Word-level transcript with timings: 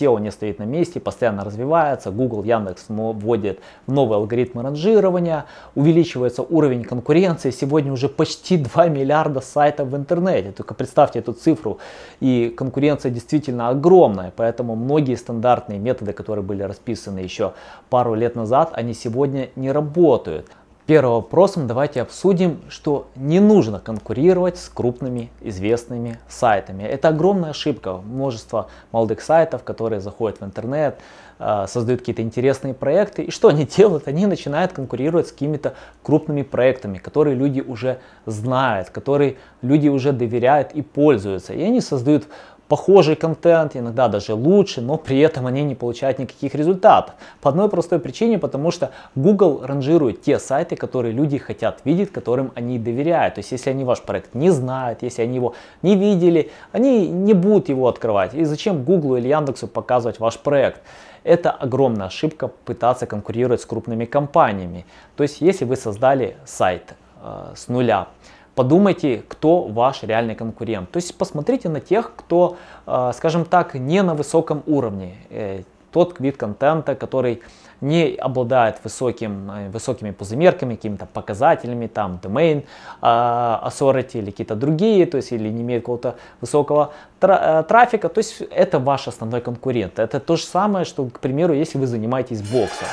SEO 0.00 0.20
не 0.20 0.30
стоит 0.30 0.58
на 0.58 0.64
месте, 0.64 1.00
постоянно 1.00 1.44
развивается, 1.44 2.10
Google, 2.10 2.44
Яндекс 2.44 2.86
вводят 2.88 3.58
новые 3.86 4.16
алгоритмы 4.16 4.62
ранжирования, 4.62 5.46
увеличивается 5.74 6.42
уровень 6.42 6.84
конкуренции, 6.84 7.50
сегодня 7.50 7.92
уже 7.92 8.08
почти 8.08 8.56
2 8.58 8.88
миллиарда 8.88 9.40
сайтов 9.40 9.88
в 9.88 9.96
интернете, 9.96 10.52
только 10.52 10.74
представьте 10.74 11.18
эту 11.18 11.32
цифру, 11.32 11.78
и 12.20 12.52
конкуренция 12.56 13.10
действительно 13.10 13.68
огромная, 13.68 14.32
поэтому 14.34 14.76
многие 14.76 15.14
стандартные 15.14 15.78
методы, 15.78 16.12
которые 16.12 16.44
были 16.44 16.62
расписаны 16.62 17.18
еще 17.18 17.52
пару 17.88 18.14
лет 18.14 18.36
назад, 18.36 18.70
они 18.74 18.94
сегодня 18.94 19.50
не 19.56 19.72
работают. 19.72 20.46
Первым 20.90 21.12
вопросом 21.12 21.68
давайте 21.68 22.02
обсудим, 22.02 22.62
что 22.68 23.06
не 23.14 23.38
нужно 23.38 23.78
конкурировать 23.78 24.58
с 24.58 24.68
крупными 24.68 25.30
известными 25.40 26.18
сайтами. 26.28 26.82
Это 26.82 27.10
огромная 27.10 27.50
ошибка. 27.50 27.98
Множество 27.98 28.66
молодых 28.90 29.20
сайтов, 29.20 29.62
которые 29.62 30.00
заходят 30.00 30.40
в 30.40 30.44
интернет, 30.44 30.98
э, 31.38 31.66
создают 31.68 32.00
какие-то 32.00 32.22
интересные 32.22 32.74
проекты. 32.74 33.22
И 33.22 33.30
что 33.30 33.46
они 33.46 33.66
делают? 33.76 34.08
Они 34.08 34.26
начинают 34.26 34.72
конкурировать 34.72 35.28
с 35.28 35.30
какими-то 35.30 35.74
крупными 36.02 36.42
проектами, 36.42 36.98
которые 36.98 37.36
люди 37.36 37.60
уже 37.60 38.00
знают, 38.26 38.90
которые 38.90 39.36
люди 39.62 39.86
уже 39.86 40.10
доверяют 40.10 40.72
и 40.72 40.82
пользуются. 40.82 41.52
И 41.52 41.62
они 41.62 41.80
создают 41.80 42.26
похожий 42.70 43.16
контент, 43.16 43.74
иногда 43.74 44.06
даже 44.06 44.32
лучше, 44.34 44.80
но 44.80 44.96
при 44.96 45.18
этом 45.18 45.46
они 45.48 45.64
не 45.64 45.74
получают 45.74 46.20
никаких 46.20 46.54
результатов. 46.54 47.16
По 47.40 47.50
одной 47.50 47.68
простой 47.68 47.98
причине, 47.98 48.38
потому 48.38 48.70
что 48.70 48.92
Google 49.16 49.62
ранжирует 49.66 50.22
те 50.22 50.38
сайты, 50.38 50.76
которые 50.76 51.12
люди 51.12 51.36
хотят 51.38 51.80
видеть, 51.84 52.12
которым 52.12 52.52
они 52.54 52.78
доверяют. 52.78 53.34
То 53.34 53.40
есть 53.40 53.50
если 53.52 53.70
они 53.70 53.82
ваш 53.84 54.00
проект 54.02 54.34
не 54.34 54.50
знают, 54.50 55.02
если 55.02 55.22
они 55.22 55.34
его 55.34 55.54
не 55.82 55.96
видели, 55.96 56.52
они 56.70 57.08
не 57.08 57.34
будут 57.34 57.68
его 57.68 57.88
открывать. 57.88 58.34
И 58.34 58.44
зачем 58.44 58.84
Google 58.84 59.16
или 59.16 59.26
Яндексу 59.28 59.66
показывать 59.66 60.20
ваш 60.20 60.38
проект? 60.38 60.80
Это 61.24 61.50
огромная 61.50 62.06
ошибка 62.06 62.48
пытаться 62.64 63.06
конкурировать 63.06 63.60
с 63.60 63.66
крупными 63.66 64.04
компаниями. 64.04 64.86
То 65.16 65.24
есть 65.24 65.40
если 65.40 65.64
вы 65.64 65.74
создали 65.74 66.36
сайт 66.46 66.94
э, 67.20 67.52
с 67.56 67.66
нуля, 67.66 68.06
подумайте, 68.54 69.22
кто 69.28 69.62
ваш 69.62 70.02
реальный 70.02 70.34
конкурент. 70.34 70.90
То 70.90 70.98
есть 70.98 71.16
посмотрите 71.16 71.68
на 71.68 71.80
тех, 71.80 72.12
кто, 72.16 72.56
э, 72.86 73.12
скажем 73.14 73.44
так, 73.44 73.74
не 73.74 74.02
на 74.02 74.14
высоком 74.14 74.62
уровне. 74.66 75.14
Э, 75.30 75.62
тот 75.92 76.20
вид 76.20 76.36
контента, 76.36 76.94
который 76.94 77.42
не 77.80 78.14
обладает 78.14 78.76
высоким, 78.84 79.50
э, 79.50 79.70
высокими 79.70 80.10
пузымерками, 80.10 80.74
какими-то 80.74 81.06
показателями, 81.06 81.86
там, 81.86 82.20
domain 82.22 82.64
authority 83.00 84.18
или 84.18 84.30
какие-то 84.30 84.54
другие, 84.54 85.06
то 85.06 85.16
есть 85.16 85.32
или 85.32 85.48
не 85.48 85.62
имеет 85.62 85.82
какого-то 85.82 86.14
высокого 86.40 86.92
трафика, 87.20 88.08
то 88.08 88.18
есть 88.18 88.40
это 88.50 88.78
ваш 88.78 89.08
основной 89.08 89.40
конкурент. 89.40 89.98
Это 89.98 90.20
то 90.20 90.36
же 90.36 90.44
самое, 90.44 90.84
что, 90.84 91.04
к 91.06 91.20
примеру, 91.20 91.54
если 91.54 91.78
вы 91.78 91.86
занимаетесь 91.86 92.42
боксом. 92.42 92.88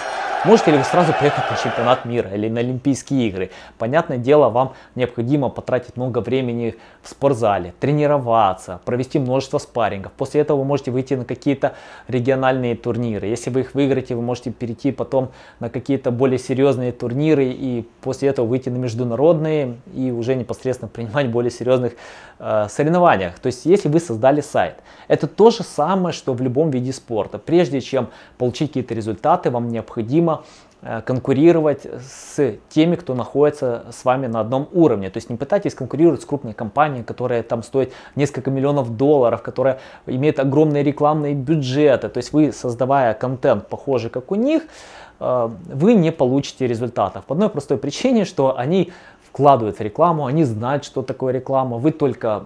Можете 0.45 0.71
ли 0.71 0.77
вы 0.77 0.83
сразу 0.83 1.13
поехать 1.13 1.49
на 1.49 1.57
чемпионат 1.57 2.05
мира 2.05 2.29
или 2.29 2.47
на 2.47 2.59
Олимпийские 2.59 3.27
игры? 3.27 3.49
Понятное 3.79 4.17
дело, 4.17 4.49
вам 4.49 4.73
необходимо 4.93 5.49
потратить 5.49 5.97
много 5.97 6.19
времени 6.19 6.75
в 7.01 7.09
спортзале, 7.09 7.73
тренироваться, 7.79 8.79
провести 8.85 9.17
множество 9.17 9.57
спаррингов. 9.57 10.11
После 10.11 10.41
этого 10.41 10.59
вы 10.59 10.65
можете 10.65 10.91
выйти 10.91 11.15
на 11.15 11.25
какие-то 11.25 11.73
региональные 12.07 12.75
турниры. 12.75 13.25
Если 13.27 13.49
вы 13.49 13.61
их 13.61 13.73
выиграете, 13.73 14.13
вы 14.13 14.21
можете 14.21 14.51
перейти 14.51 14.91
потом 14.91 15.31
на 15.59 15.69
какие-то 15.69 16.11
более 16.11 16.37
серьезные 16.37 16.91
турниры 16.91 17.45
и 17.45 17.87
после 18.01 18.29
этого 18.29 18.45
выйти 18.45 18.69
на 18.69 18.77
международные 18.77 19.77
и 19.93 20.11
уже 20.11 20.35
непосредственно 20.35 20.87
принимать 20.87 21.29
более 21.29 21.51
серьезных 21.51 21.93
э, 22.37 22.67
соревнованиях. 22.69 23.39
То 23.39 23.47
есть, 23.47 23.65
если 23.65 23.89
вы 23.89 23.99
создали 24.17 24.41
сайт, 24.41 24.75
это 25.07 25.27
то 25.27 25.51
же 25.51 25.63
самое, 25.63 26.13
что 26.13 26.33
в 26.33 26.41
любом 26.41 26.71
виде 26.71 26.91
спорта. 26.91 27.37
Прежде 27.37 27.81
чем 27.81 28.09
получить 28.37 28.69
какие-то 28.69 28.93
результаты, 28.93 29.51
вам 29.51 29.69
необходимо 29.69 30.43
Э, 30.83 31.01
конкурировать 31.01 31.87
с 31.99 32.55
теми, 32.69 32.95
кто 32.95 33.15
находится 33.15 33.87
с 33.91 34.05
вами 34.05 34.27
на 34.27 34.41
одном 34.41 34.69
уровне. 34.71 35.09
То 35.09 35.17
есть 35.17 35.27
не 35.27 35.35
пытайтесь 35.35 35.73
конкурировать 35.73 36.21
с 36.21 36.25
крупной 36.25 36.53
компанией, 36.53 37.03
которая 37.03 37.41
там 37.41 37.63
стоит 37.63 37.93
несколько 38.15 38.51
миллионов 38.51 38.95
долларов, 38.95 39.41
которая 39.41 39.79
имеет 40.05 40.39
огромные 40.39 40.83
рекламные 40.83 41.33
бюджеты. 41.33 42.09
То 42.09 42.19
есть 42.19 42.31
вы, 42.31 42.51
создавая 42.51 43.15
контент 43.15 43.67
похожий 43.67 44.11
как 44.11 44.31
у 44.31 44.35
них, 44.35 44.63
э, 45.19 45.49
вы 45.65 45.95
не 45.95 46.11
получите 46.11 46.67
результатов. 46.67 47.25
По 47.25 47.33
одной 47.33 47.49
простой 47.49 47.79
причине, 47.79 48.23
что 48.25 48.55
они 48.55 48.91
вкладывают 49.27 49.79
в 49.79 49.81
рекламу, 49.81 50.27
они 50.27 50.43
знают, 50.43 50.85
что 50.85 51.01
такое 51.01 51.33
реклама, 51.33 51.77
вы 51.77 51.91
только 51.91 52.43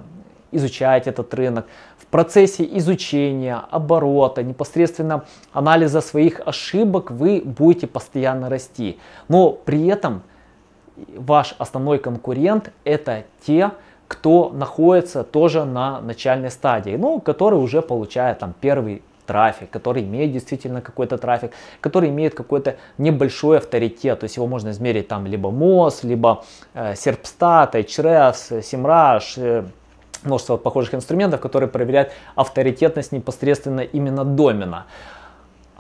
изучаете 0.52 1.10
этот 1.10 1.34
рынок, 1.34 1.66
процессе 2.12 2.68
изучения, 2.78 3.62
оборота, 3.72 4.44
непосредственно 4.44 5.24
анализа 5.54 6.02
своих 6.02 6.42
ошибок 6.46 7.10
вы 7.10 7.42
будете 7.44 7.88
постоянно 7.88 8.50
расти. 8.50 9.00
Но 9.30 9.52
при 9.52 9.88
этом 9.88 10.22
ваш 11.16 11.56
основной 11.58 11.98
конкурент 11.98 12.72
это 12.84 13.24
те, 13.46 13.72
кто 14.08 14.50
находится 14.50 15.24
тоже 15.24 15.64
на 15.64 16.02
начальной 16.02 16.52
стадии, 16.52 16.98
ну, 16.98 17.22
который 17.22 17.58
уже 17.58 17.82
получает 17.82 18.40
там 18.40 18.54
первый 18.60 19.02
трафик, 19.26 19.70
который 19.70 20.04
имеет 20.04 20.34
действительно 20.34 20.82
какой-то 20.82 21.18
трафик, 21.18 21.52
который 21.80 22.10
имеет 22.10 22.36
какой-то 22.36 22.76
небольшой 22.98 23.60
авторитет, 23.60 24.20
то 24.20 24.26
есть 24.26 24.36
его 24.36 24.48
можно 24.48 24.72
измерить 24.72 25.08
там 25.08 25.26
либо 25.26 25.50
МОЗ, 25.50 26.04
либо 26.04 26.44
э, 26.74 26.94
Serpstat, 26.94 27.72
Ahrefs, 27.74 28.60
SEMrush, 28.60 29.34
э, 29.38 29.64
множество 30.24 30.58
похожих 30.58 30.94
инструментов, 30.94 31.42
которые 31.42 31.70
проверяют 31.70 32.12
авторитетность 32.36 33.12
непосредственно 33.12 33.82
именно 33.82 34.24
домена. 34.24 34.86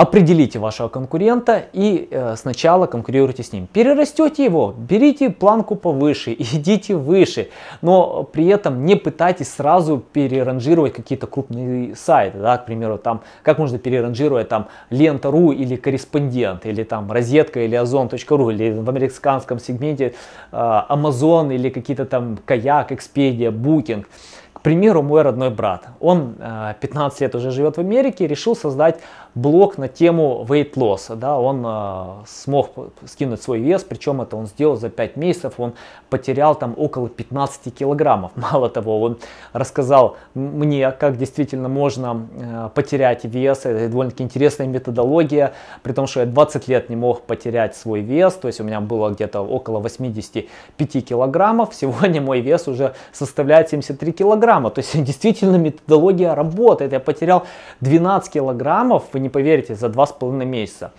Определите 0.01 0.57
вашего 0.57 0.87
конкурента 0.87 1.65
и 1.73 2.07
э, 2.09 2.35
сначала 2.35 2.87
конкурируйте 2.87 3.43
с 3.43 3.53
ним. 3.53 3.67
Перерастете 3.71 4.43
его, 4.43 4.73
берите 4.75 5.29
планку 5.29 5.75
повыше, 5.75 6.33
идите 6.39 6.95
выше, 6.95 7.49
но 7.83 8.23
при 8.23 8.47
этом 8.47 8.83
не 8.83 8.95
пытайтесь 8.95 9.53
сразу 9.53 10.03
переранжировать 10.11 10.93
какие-то 10.93 11.27
крупные 11.27 11.95
сайты. 11.95 12.39
Да, 12.39 12.57
к 12.57 12.65
примеру, 12.65 12.97
там, 12.97 13.21
как 13.43 13.59
можно 13.59 13.77
переранжировать 13.77 14.49
там 14.49 14.69
лента.ру 14.89 15.51
или 15.51 15.75
корреспондент, 15.75 16.65
или 16.65 16.83
там 16.83 17.11
розетка 17.11 17.59
или 17.59 17.75
озон.ру, 17.75 18.49
или 18.49 18.71
в 18.71 18.89
американском 18.89 19.59
сегменте 19.59 20.15
э, 20.51 20.81
Amazon 20.89 21.53
или 21.53 21.69
какие-то 21.69 22.05
там 22.05 22.39
Каяк, 22.43 22.91
Expedia, 22.91 23.51
Booking. 23.51 24.05
К 24.53 24.63
примеру, 24.63 25.01
мой 25.01 25.23
родной 25.23 25.49
брат, 25.49 25.87
он 25.99 26.35
15 26.79 27.19
э, 27.19 27.25
лет 27.25 27.33
уже 27.33 27.49
живет 27.49 27.77
в 27.77 27.79
Америке, 27.79 28.27
решил 28.27 28.55
создать 28.55 28.99
блог 29.35 29.77
на 29.77 29.87
тему 29.87 30.45
weight 30.47 30.73
loss. 30.73 31.15
Да, 31.15 31.39
он 31.39 31.63
э, 31.65 32.25
смог 32.27 32.71
скинуть 33.05 33.41
свой 33.41 33.59
вес, 33.59 33.83
причем 33.83 34.21
это 34.21 34.35
он 34.35 34.47
сделал 34.47 34.75
за 34.75 34.89
5 34.89 35.15
месяцев, 35.15 35.53
он 35.57 35.73
потерял 36.09 36.55
там 36.55 36.73
около 36.77 37.07
15 37.07 37.73
килограммов. 37.73 38.31
Мало 38.35 38.69
того, 38.69 39.01
он 39.01 39.19
рассказал 39.53 40.17
мне, 40.33 40.91
как 40.91 41.17
действительно 41.17 41.69
можно 41.69 42.27
э, 42.37 42.69
потерять 42.73 43.23
вес, 43.23 43.59
это 43.65 43.87
довольно-таки 43.87 44.23
интересная 44.23 44.67
методология, 44.67 45.53
при 45.83 45.93
том, 45.93 46.07
что 46.07 46.21
я 46.21 46.25
20 46.25 46.67
лет 46.67 46.89
не 46.89 46.95
мог 46.95 47.21
потерять 47.21 47.75
свой 47.75 48.01
вес, 48.01 48.33
то 48.33 48.47
есть 48.47 48.59
у 48.59 48.63
меня 48.63 48.81
было 48.81 49.09
где-то 49.09 49.41
около 49.41 49.79
85 49.79 51.05
килограммов, 51.05 51.69
сегодня 51.73 52.21
мой 52.21 52.41
вес 52.41 52.67
уже 52.67 52.93
составляет 53.13 53.69
73 53.69 54.11
килограмма. 54.11 54.71
То 54.71 54.79
есть 54.79 55.01
действительно 55.03 55.55
методология 55.55 56.35
работает. 56.35 56.91
Я 56.91 56.99
потерял 56.99 57.43
12 57.79 58.33
килограммов, 58.33 59.05
вы 59.13 59.20
не 59.21 59.29
поверите, 59.29 59.75
за 59.75 59.87
2,5 59.87 60.45
месяца. 60.45 60.91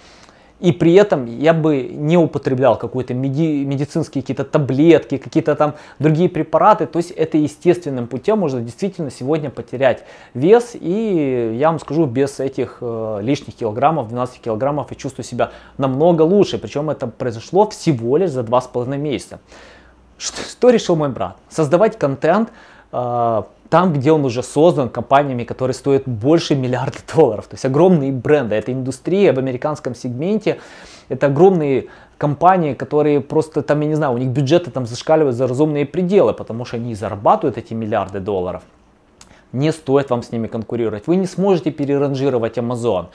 И 0.63 0.71
при 0.71 0.95
этом 0.95 1.27
я 1.27 1.55
бы 1.55 1.83
не 1.83 2.17
употреблял 2.17 2.79
какие-то 2.79 3.15
меди, 3.15 3.65
медицинские 3.65 4.23
какие-то 4.23 4.45
таблетки, 4.45 5.19
какие-то 5.19 5.57
там 5.57 5.75
другие 5.99 6.29
препараты. 6.29 6.87
То 6.87 6.99
есть 6.99 7.11
это 7.11 7.37
естественным 7.37 8.07
путем 8.07 8.39
можно 8.39 8.61
действительно 8.61 9.11
сегодня 9.11 9.51
потерять 9.51 10.05
вес. 10.35 10.77
И 10.81 11.57
я 11.59 11.69
вам 11.69 11.81
скажу, 11.81 12.07
без 12.07 12.39
этих 12.39 12.79
э, 12.81 13.19
лишних 13.23 13.57
килограммов, 13.57 14.09
12 14.09 14.41
килограммов, 14.41 14.87
я 14.91 14.97
чувствую 14.97 15.25
себя 15.25 15.51
намного 15.79 16.23
лучше. 16.23 16.59
Причем 16.59 16.91
это 16.91 17.09
произошло 17.09 17.69
всего 17.69 18.17
лишь 18.17 18.31
за 18.31 18.43
2,5 18.43 18.97
месяца. 18.99 19.41
Что, 20.17 20.43
что 20.43 20.71
решил 20.71 20.95
мой 20.95 21.09
брат? 21.09 21.39
Создавать 21.49 21.99
контент, 21.99 22.51
а, 22.93 23.49
там, 23.73 23.95
где 23.95 24.13
он 24.13 24.23
уже 24.27 24.43
создан 24.43 24.91
компаниями, 24.91 25.45
которые 25.45 25.73
стоят 25.73 26.03
больше 26.07 26.55
миллиарда 26.55 26.99
долларов. 27.17 27.47
То 27.47 27.55
есть 27.55 27.65
огромные 27.65 28.13
бренды. 28.13 28.55
Это 28.55 28.71
индустрия 28.71 29.33
в 29.33 29.39
американском 29.39 29.95
сегменте. 29.95 30.59
Это 31.09 31.29
огромные 31.29 31.87
компании, 32.19 32.75
которые 32.75 33.23
просто 33.23 33.63
там, 33.63 33.81
я 33.81 33.89
не 33.89 33.95
знаю, 33.95 34.13
у 34.13 34.19
них 34.19 34.29
бюджеты 34.29 34.71
там 34.71 34.85
зашкаливают 34.85 35.37
за 35.37 35.47
разумные 35.47 35.87
пределы, 35.87 36.35
потому 36.35 36.67
что 36.67 36.77
они 36.77 36.95
зарабатывают 36.95 37.57
эти 37.57 37.73
миллиарды 37.73 38.21
долларов. 38.21 38.63
Не 39.53 39.73
стоит 39.73 40.11
вам 40.11 40.23
с 40.23 40.33
ними 40.33 40.49
конкурировать. 40.49 41.07
Вы 41.07 41.17
не 41.17 41.27
сможете 41.27 41.71
переранжировать 41.71 42.59
Amazon. 42.59 43.07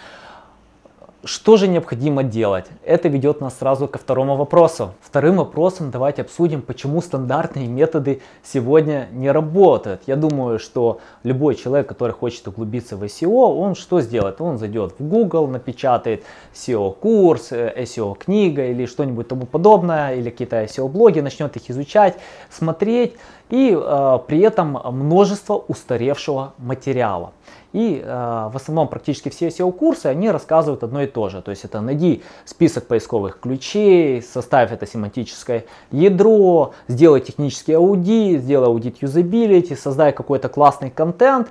Что 1.28 1.58
же 1.58 1.68
необходимо 1.68 2.24
делать? 2.24 2.68
Это 2.86 3.10
ведет 3.10 3.42
нас 3.42 3.58
сразу 3.58 3.90
ко 3.90 3.98
второму 4.00 4.38
вопросу. 4.38 4.94
Вторым 5.02 5.36
вопросом 5.36 5.92
давайте 5.92 6.22
обсудим, 6.22 6.62
почему 6.62 7.02
стандартные 7.02 7.68
методы 7.68 8.22
сегодня 8.46 9.10
не 9.12 9.30
работают. 9.30 10.04
Я 10.08 10.16
думаю, 10.16 10.58
что 10.58 11.02
любой 11.24 11.56
человек, 11.56 11.86
который 11.90 12.14
хочет 12.14 12.48
углубиться 12.48 12.96
в 12.96 13.04
SEO, 13.04 13.60
он 13.60 13.76
что 13.76 14.00
сделает? 14.00 14.40
Он 14.40 14.58
зайдет 14.58 14.94
в 15.00 15.04
Google, 15.06 15.48
напечатает 15.48 16.24
SEO-курс, 16.54 17.52
SEO-книга 17.52 18.68
или 18.68 18.86
что-нибудь 18.86 19.28
тому 19.28 19.46
подобное, 19.46 20.16
или 20.16 20.30
какие-то 20.30 20.64
SEO-блоги, 20.64 21.20
начнет 21.20 21.54
их 21.58 21.70
изучать, 21.70 22.16
смотреть, 22.50 23.16
и 23.50 23.78
э, 23.78 24.20
при 24.28 24.40
этом 24.40 24.80
множество 24.92 25.56
устаревшего 25.56 26.54
материала. 26.58 27.34
И 27.78 28.02
э, 28.04 28.08
в 28.08 28.56
основном 28.56 28.88
практически 28.88 29.30
все 29.30 29.50
SEO-курсы, 29.50 30.08
они 30.08 30.32
рассказывают 30.32 30.82
одно 30.82 31.04
и 31.04 31.06
то 31.06 31.30
же. 31.30 31.44
То 31.44 31.52
есть 31.52 31.64
это 31.64 31.80
найди 31.80 32.24
список 32.44 32.88
поисковых 32.88 33.40
ключей, 33.40 34.24
составь 34.24 34.72
это 34.72 34.88
семантическое 34.88 35.66
ядро, 35.92 36.74
сделай 36.88 37.22
технический 37.22 37.74
аудит, 37.74 38.42
сделай 38.42 38.66
аудит 38.66 39.04
юзабилити, 39.04 39.76
создай 39.76 40.12
какой-то 40.12 40.50
классный 40.50 40.90
контент 40.90 41.50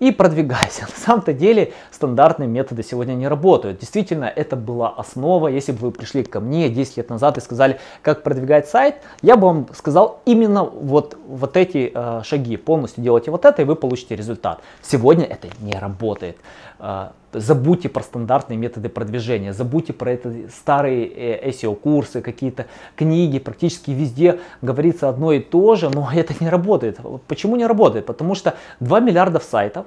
и 0.00 0.10
продвигайся. 0.10 0.82
На 0.88 1.04
самом-то 1.04 1.32
деле 1.32 1.72
стандартные 1.92 2.48
методы 2.48 2.82
сегодня 2.82 3.12
не 3.12 3.28
работают. 3.28 3.78
Действительно, 3.78 4.24
это 4.24 4.56
была 4.56 4.88
основа. 4.88 5.48
Если 5.48 5.72
бы 5.72 5.78
вы 5.78 5.90
пришли 5.92 6.24
ко 6.24 6.40
мне 6.40 6.68
10 6.68 6.96
лет 6.96 7.10
назад 7.10 7.38
и 7.38 7.40
сказали, 7.40 7.78
как 8.02 8.22
продвигать 8.22 8.68
сайт, 8.68 8.96
я 9.22 9.36
бы 9.36 9.46
вам 9.46 9.68
сказал 9.74 10.20
именно 10.24 10.64
вот, 10.64 11.16
вот 11.28 11.56
эти 11.56 11.92
э, 11.94 12.22
шаги. 12.24 12.56
Полностью 12.56 13.04
делайте 13.04 13.30
вот 13.30 13.44
это, 13.44 13.62
и 13.62 13.64
вы 13.64 13.76
получите 13.76 14.16
результат. 14.16 14.60
Сегодня 14.82 15.24
это 15.24 15.48
не 15.60 15.74
работает. 15.78 16.36
Э, 16.80 17.10
забудьте 17.32 17.88
про 17.88 18.02
стандартные 18.02 18.56
методы 18.56 18.88
продвижения, 18.88 19.52
забудьте 19.52 19.92
про 19.92 20.12
это 20.12 20.32
старые 20.50 21.06
э, 21.06 21.50
SEO-курсы, 21.50 22.22
какие-то 22.22 22.66
книги, 22.96 23.38
практически 23.38 23.90
везде 23.90 24.40
говорится 24.62 25.08
одно 25.08 25.32
и 25.32 25.40
то 25.40 25.76
же, 25.76 25.90
но 25.90 26.08
это 26.14 26.34
не 26.40 26.48
работает. 26.48 26.98
Почему 27.28 27.56
не 27.56 27.66
работает? 27.66 28.06
Потому 28.06 28.34
что 28.34 28.54
2 28.80 29.00
миллиарда 29.00 29.40
сайтов, 29.40 29.86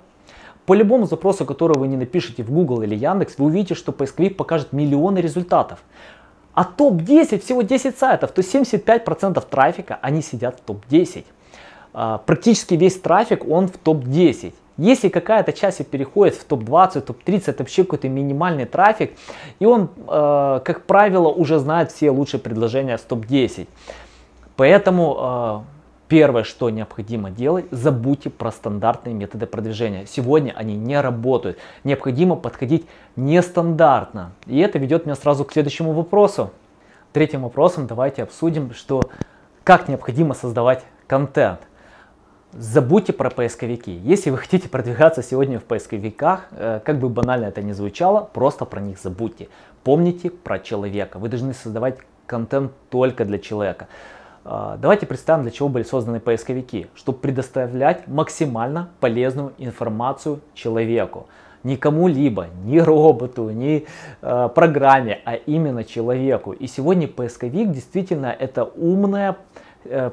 по 0.65 0.73
любому 0.73 1.07
запросу, 1.07 1.45
который 1.45 1.77
вы 1.77 1.87
не 1.87 1.97
напишете 1.97 2.43
в 2.43 2.51
Google 2.51 2.83
или 2.83 2.95
Яндекс, 2.95 3.37
вы 3.37 3.47
увидите, 3.47 3.75
что 3.75 3.91
поисковик 3.91 4.37
покажет 4.37 4.71
миллионы 4.71 5.19
результатов. 5.19 5.79
А 6.53 6.63
топ-10, 6.63 7.43
всего 7.43 7.63
10 7.63 7.97
сайтов, 7.97 8.31
то 8.31 8.41
75% 8.41 9.43
трафика, 9.49 9.97
они 10.01 10.21
сидят 10.21 10.59
в 10.59 10.61
топ-10. 10.61 11.25
А, 11.93 12.19
практически 12.19 12.75
весь 12.75 12.99
трафик, 12.99 13.45
он 13.49 13.67
в 13.67 13.77
топ-10. 13.77 14.53
Если 14.77 15.09
какая-то 15.09 15.53
часть 15.53 15.85
переходит 15.87 16.35
в 16.35 16.45
топ-20, 16.45 17.01
топ-30, 17.01 17.43
это 17.47 17.63
вообще 17.63 17.83
какой-то 17.83 18.09
минимальный 18.09 18.65
трафик, 18.65 19.11
и 19.59 19.65
он, 19.65 19.89
э, 20.07 20.61
как 20.65 20.85
правило, 20.85 21.27
уже 21.27 21.59
знает 21.59 21.91
все 21.91 22.09
лучшие 22.09 22.39
предложения 22.39 22.97
с 22.97 23.01
топ-10. 23.01 23.67
Поэтому 24.55 25.17
э, 25.19 25.73
первое, 26.07 26.43
что 26.43 26.71
необходимо 26.71 27.29
делать, 27.29 27.65
забудьте 27.69 28.31
про 28.31 28.51
стандартные 28.51 29.13
методы 29.13 29.45
продвижения. 29.45 30.05
Сегодня 30.07 30.53
они 30.55 30.75
не 30.75 30.99
работают. 30.99 31.59
Необходимо 31.83 32.35
подходить 32.35 32.87
нестандартно. 33.15 34.31
И 34.47 34.59
это 34.59 34.79
ведет 34.79 35.05
меня 35.05 35.15
сразу 35.15 35.45
к 35.45 35.53
следующему 35.53 35.93
вопросу. 35.93 36.51
Третьим 37.13 37.43
вопросом 37.43 37.85
давайте 37.85 38.23
обсудим, 38.23 38.73
что 38.73 39.03
как 39.63 39.87
необходимо 39.87 40.33
создавать 40.33 40.83
контент. 41.05 41.59
Забудьте 42.55 43.13
про 43.13 43.31
поисковики. 43.31 43.99
Если 44.03 44.29
вы 44.29 44.37
хотите 44.37 44.69
продвигаться 44.69 45.23
сегодня 45.23 45.59
в 45.59 45.63
поисковиках, 45.63 46.49
э, 46.51 46.81
как 46.85 46.99
бы 46.99 47.09
банально 47.09 47.45
это 47.45 47.63
ни 47.63 47.71
звучало, 47.71 48.29
просто 48.31 48.65
про 48.65 48.79
них 48.79 48.99
забудьте. 48.99 49.49
Помните 49.83 50.29
про 50.29 50.59
человека. 50.59 51.17
Вы 51.17 51.29
должны 51.29 51.55
создавать 51.55 51.97
контент 52.27 52.71
только 52.91 53.25
для 53.25 53.39
человека. 53.39 53.87
Э, 54.45 54.77
давайте 54.79 55.07
представим, 55.07 55.41
для 55.41 55.51
чего 55.51 55.67
были 55.67 55.81
созданы 55.81 56.19
поисковики. 56.19 56.85
Чтобы 56.93 57.17
предоставлять 57.17 58.07
максимально 58.07 58.89
полезную 58.99 59.53
информацию 59.57 60.41
человеку. 60.53 61.25
Не 61.63 61.75
кому-либо, 61.75 62.49
ни 62.65 62.77
роботу, 62.77 63.49
ни 63.49 63.87
э, 64.21 64.49
программе, 64.53 65.21
а 65.25 65.33
именно 65.33 65.83
человеку. 65.83 66.51
И 66.51 66.67
сегодня 66.67 67.07
поисковик 67.07 67.71
действительно 67.71 68.27
это 68.27 68.63
умная 68.63 69.37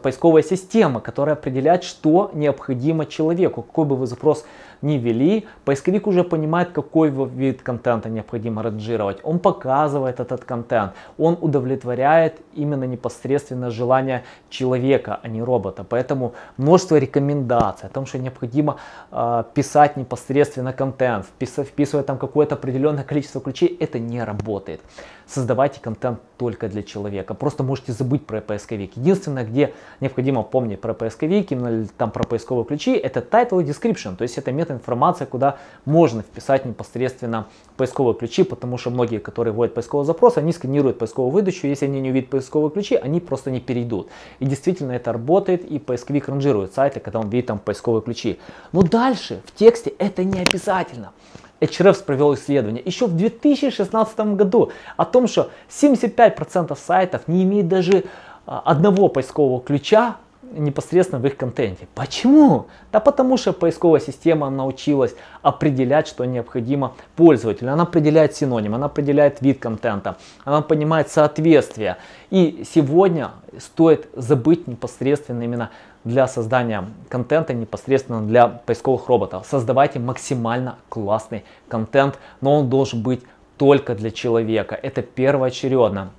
поисковая 0.02 0.42
система, 0.42 1.00
которая 1.00 1.34
определяет, 1.34 1.84
что 1.84 2.30
необходимо 2.34 3.06
человеку. 3.06 3.62
Какой 3.62 3.84
бы 3.84 3.96
вы 3.96 4.06
запрос 4.06 4.44
ни 4.82 4.94
ввели, 4.94 5.46
поисковик 5.64 6.06
уже 6.06 6.24
понимает, 6.24 6.70
какой 6.72 7.10
вид 7.10 7.62
контента 7.62 8.08
необходимо 8.08 8.62
ранжировать. 8.62 9.18
Он 9.22 9.38
показывает 9.38 10.20
этот 10.20 10.44
контент, 10.44 10.92
он 11.18 11.36
удовлетворяет 11.40 12.40
именно 12.54 12.84
непосредственно 12.84 13.70
желание 13.70 14.24
человека, 14.48 15.20
а 15.22 15.28
не 15.28 15.42
робота. 15.42 15.84
Поэтому 15.84 16.32
множество 16.56 16.96
рекомендаций 16.96 17.88
о 17.88 17.92
том, 17.92 18.06
что 18.06 18.18
необходимо 18.18 18.76
э, 19.12 19.44
писать 19.54 19.96
непосредственно 19.96 20.72
контент, 20.72 21.26
вписывать, 21.26 21.68
вписывать 21.68 22.06
там 22.06 22.18
какое-то 22.18 22.54
определенное 22.54 23.04
количество 23.04 23.40
ключей, 23.40 23.76
это 23.80 23.98
не 23.98 24.24
работает. 24.24 24.80
Создавайте 25.26 25.80
контент 25.80 26.20
только 26.38 26.68
для 26.68 26.82
человека. 26.82 27.34
Просто 27.34 27.62
можете 27.62 27.92
забыть 27.92 28.26
про 28.26 28.40
поисковик. 28.40 28.96
Единственное, 28.96 29.44
где 29.44 29.59
необходимо 30.00 30.42
помнить 30.42 30.80
про 30.80 30.94
поисковик, 30.94 31.52
именно 31.52 31.86
там 31.98 32.10
про 32.10 32.24
поисковые 32.24 32.64
ключи, 32.64 32.92
это 32.92 33.20
title 33.20 33.62
и 33.62 33.66
description. 33.66 34.16
То 34.16 34.22
есть 34.22 34.38
это 34.38 34.52
метаинформация, 34.52 35.26
куда 35.26 35.58
можно 35.84 36.22
вписать 36.22 36.64
непосредственно 36.64 37.46
поисковые 37.76 38.14
ключи, 38.14 38.42
потому 38.42 38.78
что 38.78 38.90
многие, 38.90 39.18
которые 39.18 39.52
вводят 39.52 39.74
поисковый 39.74 40.06
запрос, 40.06 40.36
они 40.36 40.52
сканируют 40.52 40.98
поисковую 40.98 41.32
выдачу. 41.32 41.66
Если 41.66 41.86
они 41.86 42.00
не 42.00 42.10
увидят 42.10 42.30
поисковые 42.30 42.70
ключи, 42.70 42.94
они 42.94 43.20
просто 43.20 43.50
не 43.50 43.60
перейдут. 43.60 44.08
И 44.38 44.46
действительно 44.46 44.92
это 44.92 45.12
работает, 45.12 45.64
и 45.64 45.78
поисковик 45.78 46.28
ранжирует 46.28 46.74
сайты, 46.74 47.00
когда 47.00 47.20
он 47.20 47.28
видит 47.28 47.46
там 47.46 47.58
поисковые 47.58 48.02
ключи. 48.02 48.38
Но 48.72 48.82
дальше 48.82 49.42
в 49.46 49.54
тексте 49.54 49.90
это 49.98 50.24
не 50.24 50.40
обязательно. 50.40 51.12
Hrefs 51.60 52.02
провел 52.04 52.34
исследование 52.34 52.82
еще 52.84 53.06
в 53.06 53.16
2016 53.16 54.18
году 54.34 54.72
о 54.96 55.04
том, 55.04 55.26
что 55.26 55.50
75% 55.68 56.76
сайтов 56.78 57.28
не 57.28 57.44
имеют 57.44 57.68
даже 57.68 58.04
одного 58.50 59.08
поискового 59.08 59.60
ключа 59.60 60.16
непосредственно 60.42 61.20
в 61.20 61.26
их 61.26 61.36
контенте. 61.36 61.86
Почему? 61.94 62.66
Да 62.90 62.98
потому 62.98 63.36
что 63.36 63.52
поисковая 63.52 64.00
система 64.00 64.50
научилась 64.50 65.14
определять, 65.42 66.08
что 66.08 66.24
необходимо 66.24 66.94
пользователю. 67.14 67.72
Она 67.72 67.84
определяет 67.84 68.34
синоним, 68.34 68.74
она 68.74 68.86
определяет 68.86 69.40
вид 69.40 69.60
контента, 69.60 70.16
она 70.44 70.62
понимает 70.62 71.08
соответствие. 71.08 71.98
И 72.30 72.64
сегодня 72.68 73.30
стоит 73.58 74.08
забыть 74.14 74.66
непосредственно 74.66 75.44
именно 75.44 75.70
для 76.02 76.26
создания 76.26 76.84
контента, 77.08 77.54
непосредственно 77.54 78.22
для 78.22 78.48
поисковых 78.48 79.08
роботов. 79.08 79.46
Создавайте 79.48 80.00
максимально 80.00 80.76
классный 80.88 81.44
контент, 81.68 82.18
но 82.40 82.58
он 82.58 82.68
должен 82.70 83.02
быть 83.02 83.22
только 83.56 83.94
для 83.94 84.10
человека. 84.10 84.74
Это 84.74 85.02
первоочередно. 85.02 86.10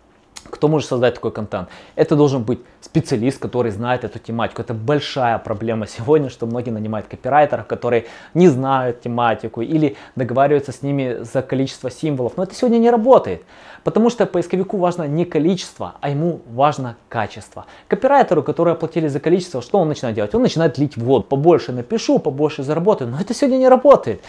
Кто 0.51 0.67
может 0.67 0.87
создать 0.89 1.15
такой 1.15 1.31
контент? 1.31 1.69
Это 1.95 2.15
должен 2.15 2.43
быть 2.43 2.59
специалист, 2.81 3.39
который 3.39 3.71
знает 3.71 4.03
эту 4.03 4.19
тематику. 4.19 4.61
Это 4.61 4.73
большая 4.73 5.37
проблема 5.39 5.87
сегодня, 5.87 6.29
что 6.29 6.45
многие 6.45 6.71
нанимают 6.71 7.07
копирайтеров, 7.07 7.65
которые 7.65 8.05
не 8.33 8.49
знают 8.49 9.01
тематику 9.01 9.61
или 9.61 9.95
договариваются 10.15 10.71
с 10.71 10.81
ними 10.81 11.23
за 11.23 11.41
количество 11.41 11.89
символов. 11.89 12.33
Но 12.35 12.43
это 12.43 12.53
сегодня 12.53 12.77
не 12.77 12.89
работает, 12.89 13.43
потому 13.83 14.09
что 14.09 14.25
поисковику 14.25 14.77
важно 14.77 15.07
не 15.07 15.25
количество, 15.25 15.95
а 16.01 16.09
ему 16.09 16.41
важно 16.53 16.97
качество. 17.07 17.65
Копирайтеру, 17.87 18.43
который 18.43 18.73
оплатили 18.73 19.07
за 19.07 19.19
количество, 19.19 19.61
что 19.61 19.79
он 19.79 19.87
начинает 19.87 20.15
делать? 20.15 20.35
Он 20.35 20.41
начинает 20.41 20.77
лить 20.77 20.97
воду. 20.97 21.23
Побольше 21.23 21.71
напишу, 21.71 22.19
побольше 22.19 22.63
заработаю. 22.63 23.09
Но 23.09 23.19
это 23.19 23.33
сегодня 23.33 23.57
не 23.57 23.69
работает. 23.69 24.21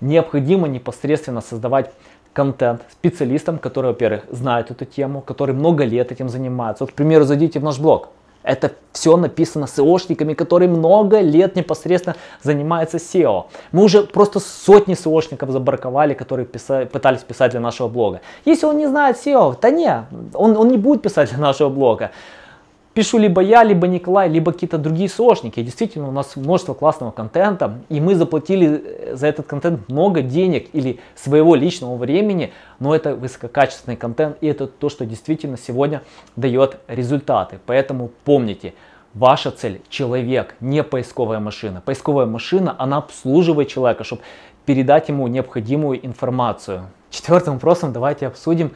Необходимо 0.00 0.68
непосредственно 0.68 1.40
создавать 1.40 1.92
контент 2.32 2.82
специалистам, 2.90 3.58
которые, 3.58 3.92
во-первых, 3.92 4.22
знают 4.30 4.70
эту 4.70 4.84
тему, 4.84 5.20
которые 5.20 5.56
много 5.56 5.84
лет 5.84 6.12
этим 6.12 6.28
занимаются. 6.28 6.84
Вот, 6.84 6.92
к 6.92 6.94
примеру, 6.94 7.24
зайдите 7.24 7.60
в 7.60 7.64
наш 7.64 7.78
блог. 7.78 8.08
Это 8.42 8.72
все 8.92 9.16
написано 9.16 9.66
SEOшниками, 9.66 10.34
которые 10.34 10.68
много 10.68 11.20
лет 11.20 11.54
непосредственно 11.54 12.16
занимаются 12.42 12.96
SEO. 12.96 13.44
Мы 13.70 13.84
уже 13.84 14.02
просто 14.02 14.40
сотни 14.40 14.96
SEOшников 14.96 15.50
забраковали, 15.50 16.14
которые 16.14 16.46
писали, 16.46 16.86
пытались 16.86 17.20
писать 17.20 17.52
для 17.52 17.60
нашего 17.60 17.88
блога. 17.88 18.20
Если 18.44 18.66
он 18.66 18.78
не 18.78 18.88
знает 18.88 19.16
SEO, 19.16 19.54
то 19.54 19.70
не, 19.70 20.06
он, 20.34 20.56
он 20.56 20.68
не 20.68 20.76
будет 20.76 21.02
писать 21.02 21.30
для 21.30 21.38
нашего 21.38 21.68
блога. 21.68 22.10
Пишу 22.94 23.18
либо 23.18 23.40
я, 23.40 23.64
либо 23.64 23.86
Николай, 23.86 24.28
либо 24.28 24.52
какие-то 24.52 24.78
другие 24.78 25.08
сошники. 25.08 25.62
Действительно, 25.62 26.08
у 26.08 26.12
нас 26.12 26.36
множество 26.36 26.74
классного 26.74 27.10
контента, 27.10 27.80
и 27.88 28.00
мы 28.00 28.14
заплатили 28.14 28.82
э, 28.84 29.16
за 29.16 29.26
этот 29.26 29.46
контент 29.46 29.88
много 29.88 30.22
денег 30.22 30.68
или 30.72 31.00
своего 31.14 31.54
личного 31.54 31.96
времени, 31.96 32.52
но 32.78 32.94
это 32.94 33.14
высококачественный 33.14 33.96
контент, 33.96 34.36
и 34.40 34.46
это 34.46 34.66
то, 34.66 34.88
что 34.88 35.06
действительно 35.06 35.56
сегодня 35.56 36.02
дает 36.36 36.78
результаты. 36.88 37.58
Поэтому 37.66 38.10
помните, 38.24 38.74
Ваша 39.14 39.50
цель– 39.50 39.82
человек, 39.90 40.54
не 40.60 40.82
поисковая 40.82 41.38
машина. 41.38 41.82
Поисковая 41.84 42.24
машина, 42.24 42.74
она 42.78 42.96
обслуживает 42.96 43.68
человека, 43.68 44.04
чтобы 44.04 44.22
передать 44.64 45.10
ему 45.10 45.28
необходимую 45.28 46.04
информацию. 46.04 46.88
Четвертым 47.10 47.54
вопросом 47.54 47.92
давайте 47.92 48.26
обсудим, 48.26 48.72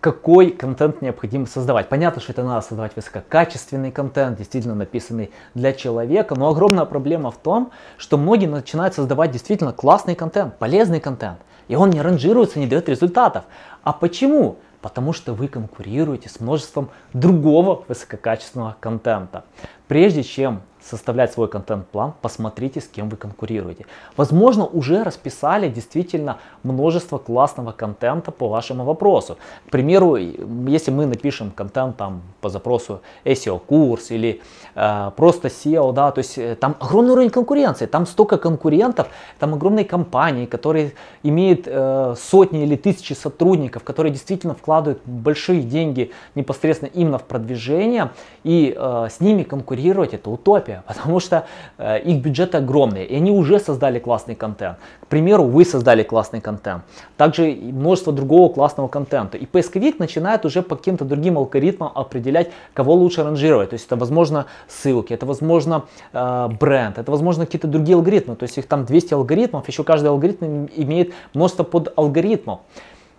какой 0.00 0.50
контент 0.50 1.02
необходимо 1.02 1.46
создавать. 1.46 1.88
Понятно, 1.88 2.20
что 2.20 2.32
это 2.32 2.44
надо 2.44 2.60
создавать 2.60 2.94
высококачественный 2.96 3.90
контент, 3.90 4.38
действительно 4.38 4.74
написанный 4.74 5.30
для 5.54 5.72
человека, 5.72 6.34
но 6.34 6.48
огромная 6.48 6.84
проблема 6.84 7.30
в 7.30 7.38
том, 7.38 7.72
что 7.96 8.16
многие 8.16 8.46
начинают 8.46 8.94
создавать 8.94 9.30
действительно 9.30 9.72
классный 9.72 10.14
контент, 10.14 10.58
полезный 10.58 11.00
контент, 11.00 11.38
и 11.68 11.76
он 11.76 11.90
не 11.90 12.00
ранжируется, 12.00 12.58
не 12.58 12.66
дает 12.66 12.88
результатов. 12.88 13.44
А 13.82 13.92
почему? 13.92 14.58
Потому 14.80 15.12
что 15.12 15.34
вы 15.34 15.48
конкурируете 15.48 16.28
с 16.28 16.38
множеством 16.38 16.90
другого 17.12 17.84
высококачественного 17.88 18.76
контента. 18.78 19.44
Прежде 19.88 20.22
чем 20.22 20.62
составлять 20.88 21.32
свой 21.32 21.48
контент-план, 21.48 22.14
посмотрите, 22.22 22.80
с 22.80 22.86
кем 22.86 23.08
вы 23.08 23.16
конкурируете. 23.16 23.86
Возможно, 24.16 24.64
уже 24.64 25.02
расписали 25.02 25.68
действительно 25.68 26.38
множество 26.62 27.18
классного 27.18 27.72
контента 27.72 28.30
по 28.30 28.48
вашему 28.48 28.84
вопросу. 28.84 29.36
К 29.66 29.70
примеру, 29.70 30.16
если 30.16 30.90
мы 30.90 31.06
напишем 31.06 31.50
контент 31.50 31.96
там 31.96 32.22
по 32.40 32.48
запросу 32.48 33.00
SEO-курс 33.24 34.10
или 34.10 34.40
э, 34.74 35.10
просто 35.16 35.48
SEO, 35.48 35.92
да, 35.92 36.10
то 36.10 36.20
есть 36.20 36.38
э, 36.38 36.54
там 36.54 36.76
огромный 36.80 37.12
уровень 37.12 37.30
конкуренции, 37.30 37.86
там 37.86 38.06
столько 38.06 38.38
конкурентов, 38.38 39.08
там 39.38 39.54
огромные 39.54 39.84
компании, 39.84 40.46
которые 40.46 40.92
имеют 41.22 41.62
э, 41.66 42.14
сотни 42.16 42.62
или 42.62 42.76
тысячи 42.76 43.14
сотрудников, 43.14 43.82
которые 43.82 44.12
действительно 44.12 44.54
вкладывают 44.54 45.00
большие 45.04 45.62
деньги 45.62 46.12
непосредственно 46.34 46.90
именно 46.94 47.18
в 47.18 47.24
продвижение, 47.24 48.10
и 48.44 48.74
э, 48.76 49.08
с 49.10 49.20
ними 49.20 49.42
конкурировать 49.42 50.14
это 50.14 50.30
утопия 50.30 50.75
потому 50.86 51.20
что 51.20 51.46
э, 51.78 52.00
их 52.00 52.22
бюджеты 52.22 52.58
огромные, 52.58 53.06
и 53.06 53.16
они 53.16 53.30
уже 53.30 53.58
создали 53.58 53.98
классный 53.98 54.34
контент. 54.34 54.78
К 55.00 55.06
примеру, 55.06 55.44
вы 55.44 55.64
создали 55.64 56.02
классный 56.02 56.40
контент, 56.40 56.82
также 57.16 57.54
множество 57.54 58.12
другого 58.12 58.52
классного 58.52 58.88
контента. 58.88 59.38
И 59.38 59.46
поисковик 59.46 59.98
начинает 59.98 60.44
уже 60.44 60.62
по 60.62 60.76
каким-то 60.76 61.04
другим 61.04 61.38
алгоритмам 61.38 61.92
определять, 61.94 62.50
кого 62.74 62.94
лучше 62.94 63.22
ранжировать. 63.22 63.70
То 63.70 63.74
есть 63.74 63.86
это, 63.86 63.96
возможно, 63.96 64.46
ссылки, 64.68 65.12
это, 65.12 65.26
возможно, 65.26 65.84
э, 66.12 66.48
бренд, 66.60 66.98
это, 66.98 67.10
возможно, 67.10 67.46
какие-то 67.46 67.68
другие 67.68 67.96
алгоритмы. 67.96 68.36
То 68.36 68.44
есть 68.44 68.58
их 68.58 68.66
там 68.66 68.84
200 68.84 69.14
алгоритмов, 69.14 69.68
еще 69.68 69.84
каждый 69.84 70.08
алгоритм 70.08 70.66
имеет 70.76 71.12
множество 71.34 71.64
подалгоритмов. 71.64 72.60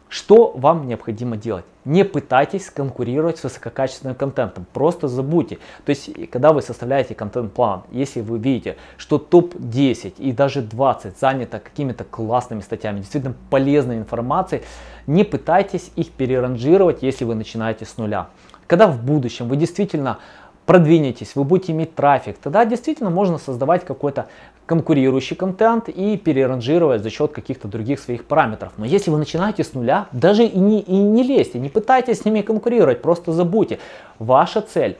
Что 0.09 0.51
вам 0.55 0.87
необходимо 0.87 1.35
делать? 1.35 1.65
Не 1.83 2.05
пытайтесь 2.05 2.69
конкурировать 2.69 3.39
с 3.39 3.43
высококачественным 3.43 4.15
контентом, 4.15 4.65
просто 4.73 5.07
забудьте. 5.07 5.57
То 5.85 5.89
есть, 5.89 6.09
когда 6.31 6.53
вы 6.53 6.61
составляете 6.61 7.13
контент-план, 7.13 7.83
если 7.91 8.21
вы 8.21 8.39
видите, 8.39 8.77
что 8.97 9.17
топ-10 9.17 10.15
и 10.17 10.31
даже 10.31 10.61
20 10.61 11.19
занято 11.19 11.59
какими-то 11.59 12.05
классными 12.05 12.61
статьями, 12.61 12.99
действительно 12.99 13.35
полезной 13.49 13.97
информацией, 13.97 14.63
не 15.07 15.23
пытайтесь 15.23 15.91
их 15.95 16.11
переранжировать, 16.11 17.03
если 17.03 17.25
вы 17.25 17.35
начинаете 17.35 17.85
с 17.85 17.97
нуля. 17.97 18.29
Когда 18.65 18.87
в 18.87 19.03
будущем 19.03 19.47
вы 19.47 19.57
действительно 19.57 20.19
продвинетесь, 20.65 21.35
вы 21.35 21.45
будете 21.45 21.71
иметь 21.71 21.95
трафик, 21.95 22.37
тогда 22.37 22.65
действительно 22.65 23.09
можно 23.09 23.37
создавать 23.37 23.85
какой-то 23.85 24.27
конкурирующий 24.67 25.35
контент 25.35 25.87
и 25.87 26.17
переранжировать 26.17 27.01
за 27.01 27.09
счет 27.09 27.31
каких-то 27.31 27.67
других 27.69 27.99
своих 27.99 28.25
параметров. 28.25 28.73
Но 28.77 28.85
если 28.85 29.09
вы 29.09 29.17
начинаете 29.17 29.63
с 29.63 29.73
нуля, 29.73 30.07
даже 30.11 30.43
и 30.43 30.59
не, 30.59 30.81
и 30.81 30.93
не 30.93 31.23
лезьте, 31.23 31.57
не 31.57 31.69
пытайтесь 31.69 32.19
с 32.19 32.25
ними 32.25 32.41
конкурировать, 32.41 33.01
просто 33.01 33.31
забудьте. 33.31 33.79
Ваша 34.19 34.61
цель 34.61 34.97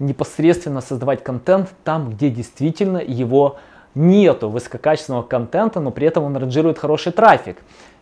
непосредственно 0.00 0.80
создавать 0.80 1.22
контент 1.22 1.70
там, 1.84 2.10
где 2.10 2.30
действительно 2.30 2.98
его 2.98 3.58
нету 3.94 4.48
высококачественного 4.48 5.22
контента, 5.22 5.78
но 5.78 5.92
при 5.92 6.08
этом 6.08 6.24
он 6.24 6.36
ранжирует 6.36 6.78
хороший 6.78 7.12
трафик. 7.12 7.58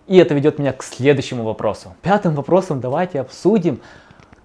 И 0.07 0.17
это 0.17 0.33
ведет 0.33 0.59
меня 0.59 0.73
к 0.73 0.83
следующему 0.83 1.45
вопросу. 1.45 1.95
Пятым 2.01 2.35
вопросом 2.35 2.81
давайте 2.81 3.21
обсудим, 3.21 3.81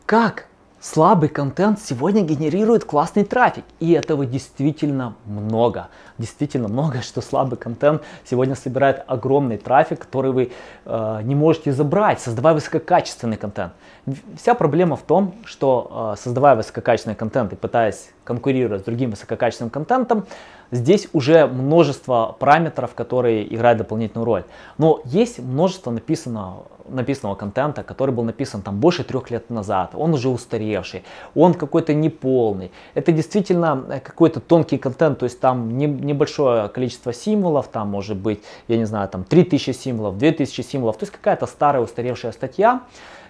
как 0.06 0.48
Слабый 0.84 1.30
контент 1.30 1.80
сегодня 1.80 2.24
генерирует 2.24 2.84
классный 2.84 3.24
трафик, 3.24 3.63
и 3.80 3.94
этого 3.94 4.25
действительно 4.25 5.16
много. 5.25 5.88
Действительно 6.18 6.68
много, 6.68 7.02
что 7.02 7.22
слабый 7.22 7.58
контент 7.58 8.02
сегодня 8.25 8.54
собирает 8.54 9.02
огромный 9.08 9.56
трафик, 9.56 10.00
который 10.00 10.34
вы 10.34 10.52
э, 10.84 11.20
не 11.24 11.36
можете 11.36 11.72
забрать, 11.72 12.20
создавая 12.20 12.54
высококачественный 12.54 13.38
контент. 13.38 13.72
Вся 14.36 14.56
проблема 14.56 14.98
в 14.98 15.04
том, 15.04 15.36
что 15.46 16.16
э, 16.18 16.22
создавая 16.22 16.58
высококачественный 16.58 17.16
контент 17.16 17.54
и 17.54 17.56
пытаясь 17.56 18.10
конкурировать 18.24 18.82
с 18.82 18.86
другим 18.86 19.12
высококачественным 19.12 19.70
контентом, 19.70 20.25
здесь 20.72 21.08
уже 21.13 21.48
множество 21.48 22.36
параметров, 22.39 22.94
которые 22.96 23.53
играют 23.53 23.77
дополнительную 23.77 24.25
роль. 24.25 24.44
Но 24.77 25.01
есть 25.06 25.39
множество 25.39 25.92
написанного, 25.92 26.65
написанного 26.89 27.36
контента, 27.36 27.84
который 27.84 28.13
был 28.13 28.24
написан 28.24 28.62
там 28.62 28.80
больше 28.80 29.03
трех 29.03 29.32
лет 29.32 29.50
назад. 29.50 29.92
Он 29.94 30.13
уже 30.13 30.30
устаревший, 30.30 31.03
он 31.36 31.53
какой-то 31.53 31.94
неполный. 31.94 32.72
Это 32.94 33.12
действительно 33.12 33.84
э, 33.89 34.00
какой-то 34.00 34.39
тонкий 34.39 34.77
контент, 34.77 35.20
то 35.20 35.25
есть 35.25 35.39
там 35.39 35.77
не, 35.77 35.86
небольшое 35.86 36.70
количество 36.70 37.13
символов, 37.13 37.68
там 37.68 37.89
может 37.89 38.18
быть, 38.18 38.42
я 38.68 38.77
не 38.77 38.86
знаю, 38.86 39.08
там 39.10 39.24
3000 39.24 39.72
символов, 39.72 40.18
2000 40.18 40.62
символов, 40.62 40.98
то 40.98 41.03
есть 41.03 41.13
какая-то 41.13 41.46
старая 41.46 41.82
устаревшая 41.82 42.32
статья. 42.32 42.82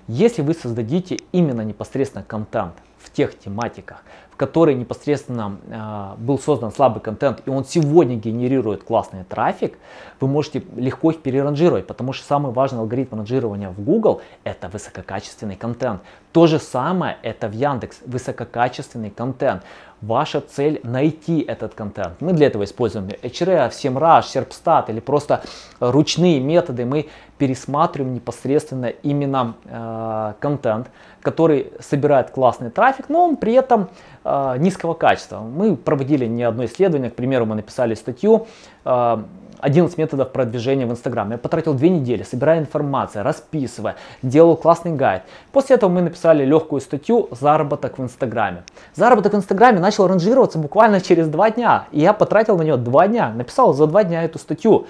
Если 0.07 0.41
вы 0.41 0.53
создадите 0.53 1.19
именно 1.31 1.61
непосредственно 1.61 2.25
контент 2.25 2.73
в 2.97 3.09
тех 3.11 3.39
тематиках, 3.39 4.03
в 4.33 4.35
которой 4.35 4.73
непосредственно 4.73 5.59
э, 5.67 6.21
был 6.21 6.39
создан 6.39 6.71
слабый 6.71 7.03
контент, 7.03 7.43
и 7.45 7.51
он 7.51 7.65
сегодня 7.65 8.15
генерирует 8.15 8.83
классный 8.83 9.23
трафик, 9.23 9.77
вы 10.19 10.27
можете 10.27 10.63
легко 10.75 11.11
их 11.11 11.21
переранжировать, 11.21 11.85
потому 11.85 12.13
что 12.13 12.25
самый 12.25 12.51
важный 12.51 12.79
алгоритм 12.79 13.17
ранжирования 13.17 13.69
в 13.69 13.79
Google 13.79 14.21
это 14.43 14.69
высококачественный 14.69 15.55
контент. 15.55 16.01
То 16.31 16.47
же 16.47 16.57
самое 16.57 17.17
это 17.21 17.47
в 17.47 17.51
Яндекс, 17.51 17.99
высококачественный 18.07 19.11
контент. 19.11 19.61
Ваша 20.07 20.41
цель 20.41 20.81
найти 20.83 21.39
этот 21.39 21.75
контент. 21.75 22.19
Мы 22.19 22.33
для 22.33 22.47
этого 22.47 22.65
используем 22.65 23.07
Href, 23.07 23.71
SEMrush, 23.71 24.23
Serpstat 24.33 24.89
или 24.89 24.99
просто 24.99 25.43
ручные 25.79 26.41
методы. 26.41 26.85
Мы 26.85 27.07
пересматриваем 27.37 28.13
непосредственно 28.13 28.87
именно 28.87 29.55
э, 29.63 30.33
контент, 30.41 30.87
который 31.21 31.71
собирает 31.79 32.31
классный 32.31 32.69
трафик, 32.69 33.07
но 33.07 33.23
он 33.23 33.37
при 33.37 33.53
этом 33.53 33.87
э, 34.25 34.55
низкого 34.57 34.93
качества. 34.93 35.39
Мы 35.39 35.77
проводили 35.77 36.25
не 36.25 36.43
одно 36.43 36.65
исследование, 36.65 37.09
к 37.09 37.15
примеру, 37.15 37.45
мы 37.45 37.55
написали 37.55 37.95
статью 37.95 38.47
э, 38.83 39.23
11 39.63 39.97
методов 39.97 40.31
продвижения 40.31 40.85
в 40.85 40.91
Инстаграм. 40.91 41.31
Я 41.31 41.37
потратил 41.37 41.73
две 41.73 41.89
недели, 41.89 42.23
собирая 42.23 42.59
информацию, 42.59 43.23
расписывая, 43.23 43.95
делал 44.21 44.57
классный 44.57 44.91
гайд. 44.91 45.23
После 45.51 45.77
этого 45.77 45.89
мы 45.89 46.01
написали 46.01 46.43
легкую 46.43 46.81
статью 46.81 47.29
«Заработок 47.31 47.97
в 47.97 48.03
Инстаграме». 48.03 48.63
Заработок 48.93 49.33
в 49.33 49.37
Инстаграме 49.37 49.79
начал 49.79 50.07
ранжироваться 50.07 50.57
буквально 50.59 50.99
через 50.99 51.27
два 51.27 51.49
дня. 51.49 51.85
И 51.91 52.01
я 52.01 52.11
потратил 52.11 52.57
на 52.57 52.63
нее 52.63 52.75
два 52.75 53.07
дня. 53.07 53.31
Написал 53.33 53.73
за 53.73 53.87
два 53.87 54.03
дня 54.03 54.23
эту 54.23 54.37
статью 54.37 54.85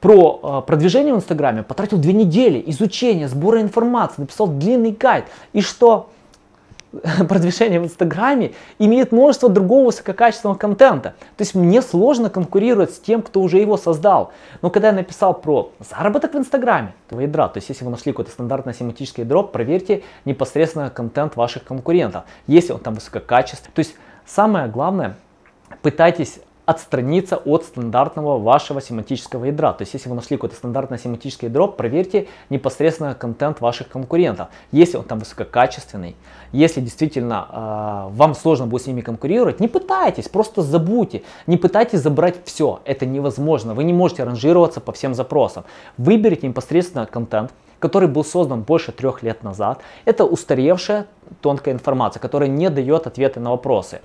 про 0.00 0.40
э, 0.42 0.66
продвижение 0.66 1.14
в 1.14 1.16
Инстаграме, 1.16 1.62
потратил 1.62 1.96
две 1.96 2.12
недели 2.12 2.62
изучения, 2.66 3.26
сбора 3.26 3.62
информации, 3.62 4.20
написал 4.20 4.48
длинный 4.48 4.90
гайд. 4.92 5.24
И 5.54 5.62
что? 5.62 6.10
продвижение 7.28 7.80
в 7.80 7.84
Инстаграме 7.84 8.52
имеет 8.78 9.12
множество 9.12 9.48
другого 9.48 9.86
высококачественного 9.86 10.56
контента. 10.56 11.14
То 11.36 11.42
есть 11.42 11.54
мне 11.54 11.82
сложно 11.82 12.30
конкурировать 12.30 12.92
с 12.92 12.98
тем, 12.98 13.22
кто 13.22 13.40
уже 13.40 13.58
его 13.58 13.76
создал. 13.76 14.32
Но 14.62 14.70
когда 14.70 14.88
я 14.88 14.94
написал 14.94 15.34
про 15.34 15.72
заработок 15.78 16.34
в 16.34 16.38
Инстаграме, 16.38 16.94
то 17.08 17.20
ядра, 17.20 17.48
то 17.48 17.58
есть 17.58 17.68
если 17.68 17.84
вы 17.84 17.90
нашли 17.90 18.12
какой-то 18.12 18.30
стандартный 18.30 18.74
семантический 18.74 19.24
дроп, 19.24 19.52
проверьте 19.52 20.02
непосредственно 20.24 20.90
контент 20.90 21.36
ваших 21.36 21.64
конкурентов, 21.64 22.24
если 22.46 22.72
он 22.72 22.80
там 22.80 22.94
высококачественный. 22.94 23.72
То 23.74 23.80
есть 23.80 23.94
самое 24.26 24.68
главное, 24.68 25.16
пытайтесь 25.82 26.40
отстраниться 26.66 27.36
от 27.36 27.64
стандартного 27.64 28.38
вашего 28.38 28.80
семантического 28.80 29.44
ядра. 29.46 29.72
То 29.72 29.82
есть, 29.82 29.94
если 29.94 30.08
вы 30.08 30.14
нашли 30.14 30.36
какое-то 30.36 30.56
стандартное 30.56 30.98
семантическое 30.98 31.50
ядро, 31.50 31.68
проверьте 31.68 32.26
непосредственно 32.48 33.14
контент 33.14 33.60
ваших 33.60 33.88
конкурентов. 33.88 34.48
Если 34.72 34.96
он 34.96 35.04
там 35.04 35.18
высококачественный, 35.18 36.16
если 36.52 36.80
действительно 36.80 37.48
э, 37.50 38.16
вам 38.16 38.34
сложно 38.34 38.66
будет 38.66 38.82
с 38.82 38.86
ними 38.86 39.02
конкурировать, 39.02 39.60
не 39.60 39.68
пытайтесь, 39.68 40.28
просто 40.28 40.62
забудьте. 40.62 41.22
Не 41.46 41.56
пытайтесь 41.56 42.00
забрать 42.00 42.36
все, 42.44 42.80
это 42.84 43.04
невозможно. 43.04 43.74
Вы 43.74 43.84
не 43.84 43.92
можете 43.92 44.24
ранжироваться 44.24 44.80
по 44.80 44.92
всем 44.92 45.14
запросам. 45.14 45.64
Выберите 45.98 46.48
непосредственно 46.48 47.06
контент, 47.06 47.52
который 47.78 48.08
был 48.08 48.24
создан 48.24 48.62
больше 48.62 48.92
трех 48.92 49.22
лет 49.22 49.42
назад. 49.42 49.80
Это 50.06 50.24
устаревшая 50.24 51.06
тонкая 51.42 51.74
информация, 51.74 52.20
которая 52.20 52.48
не 52.48 52.70
дает 52.70 53.06
ответы 53.06 53.40
на 53.40 53.50
вопросы. 53.50 54.00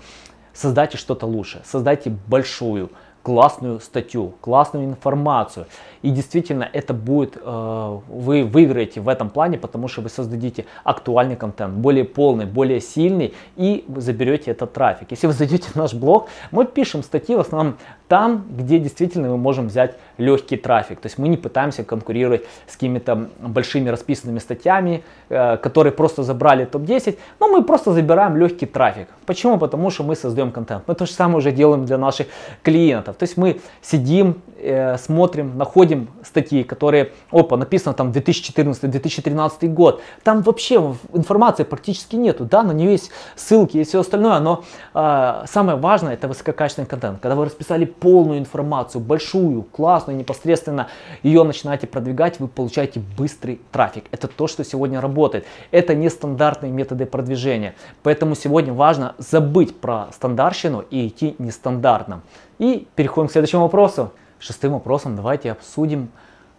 Создайте 0.60 0.98
что-то 0.98 1.26
лучше, 1.26 1.62
создайте 1.64 2.10
большую, 2.10 2.90
классную 3.24 3.80
статью, 3.80 4.34
классную 4.42 4.88
информацию. 4.88 5.68
И 6.02 6.10
действительно 6.10 6.68
это 6.74 6.94
будет, 6.94 7.38
э, 7.42 8.00
вы 8.10 8.44
выиграете 8.44 9.00
в 9.00 9.08
этом 9.08 9.30
плане, 9.30 9.58
потому 9.58 9.88
что 9.88 10.02
вы 10.02 10.10
создадите 10.10 10.66
актуальный 10.84 11.38
контент, 11.38 11.76
более 11.76 12.04
полный, 12.04 12.46
более 12.46 12.82
сильный 12.82 13.34
и 13.56 13.86
заберете 13.96 14.52
этот 14.52 14.74
трафик. 14.74 15.12
Если 15.12 15.28
вы 15.28 15.34
зайдете 15.34 15.70
в 15.70 15.76
наш 15.76 15.94
блог, 15.94 16.28
мы 16.52 16.66
пишем 16.66 17.04
статьи 17.04 17.38
в 17.38 17.40
основном 17.40 17.78
там, 18.10 18.46
где 18.50 18.80
действительно 18.80 19.30
мы 19.30 19.38
можем 19.38 19.68
взять 19.68 19.96
легкий 20.18 20.58
трафик. 20.58 21.00
То 21.00 21.06
есть 21.06 21.20
мы 21.20 21.28
не 21.30 21.38
пытаемся 21.38 21.84
конкурировать 21.84 22.44
с 22.68 22.74
какими-то 22.74 23.30
большими 23.40 23.90
расписанными 23.90 24.40
статьями, 24.40 25.04
э, 25.30 25.58
которые 25.58 25.94
просто 25.94 26.24
забрали 26.24 26.66
топ-10, 26.66 27.18
но 27.40 27.48
мы 27.48 27.64
просто 27.64 27.94
забираем 27.94 28.36
легкий 28.36 28.66
трафик. 28.66 29.08
Почему? 29.28 29.60
Потому 29.60 29.92
что 29.92 30.04
мы 30.04 30.16
создаем 30.16 30.52
контент. 30.52 30.84
Мы 30.88 30.96
то 30.96 31.06
же 31.06 31.12
самое 31.12 31.38
уже 31.38 31.52
делаем 31.52 31.86
для 31.86 32.00
наших 32.00 32.28
клиентов. 32.64 33.16
То 33.16 33.24
есть 33.24 33.38
мы 33.38 33.62
сидим, 33.82 34.42
э, 34.58 34.98
смотрим, 34.98 35.56
находим 35.56 36.08
статьи, 36.24 36.64
которые, 36.64 37.12
опа, 37.32 37.58
написано 37.58 37.94
там 37.94 38.12
2014-2013 38.12 39.68
год. 39.68 40.02
Там 40.24 40.42
вообще 40.42 40.96
информации 41.14 41.64
практически 41.64 42.16
нету, 42.16 42.46
да, 42.46 42.64
на 42.64 42.72
нее 42.72 42.92
есть 42.92 43.12
ссылки 43.36 43.78
и 43.78 43.84
все 43.84 44.00
остальное, 44.00 44.40
но 44.40 44.64
э, 44.96 45.44
самое 45.46 45.78
важное 45.78 46.16
это 46.16 46.28
высококачественный 46.28 46.88
контент. 46.88 47.20
Когда 47.20 47.36
вы 47.36 47.46
расписали 47.46 47.86
полную 48.00 48.40
информацию, 48.40 49.02
большую, 49.02 49.64
классную, 49.64 50.18
непосредственно 50.18 50.88
ее 51.24 51.44
начинаете 51.44 51.88
продвигать, 51.88 52.40
вы 52.40 52.48
получаете 52.48 53.02
быстрый 53.18 53.62
трафик. 53.72 54.06
Это 54.12 54.28
то, 54.28 54.48
что 54.48 54.64
сегодня 54.64 55.02
работает. 55.02 55.46
Это 55.72 55.96
нестандартные 55.96 56.72
методы 56.72 57.06
продвижения. 57.06 57.76
Поэтому 58.04 58.36
сегодня 58.36 58.74
важно 58.74 59.16
забыть 59.18 59.80
про 59.80 60.08
стандартщину 60.14 60.84
и 60.90 61.08
идти 61.08 61.36
нестандартно. 61.40 62.22
И 62.58 62.88
переходим 62.96 63.28
к 63.28 63.32
следующему 63.32 63.64
вопросу. 63.64 64.12
Шестым 64.40 64.74
вопросом 64.74 65.16
давайте 65.16 65.52
обсудим, 65.52 66.10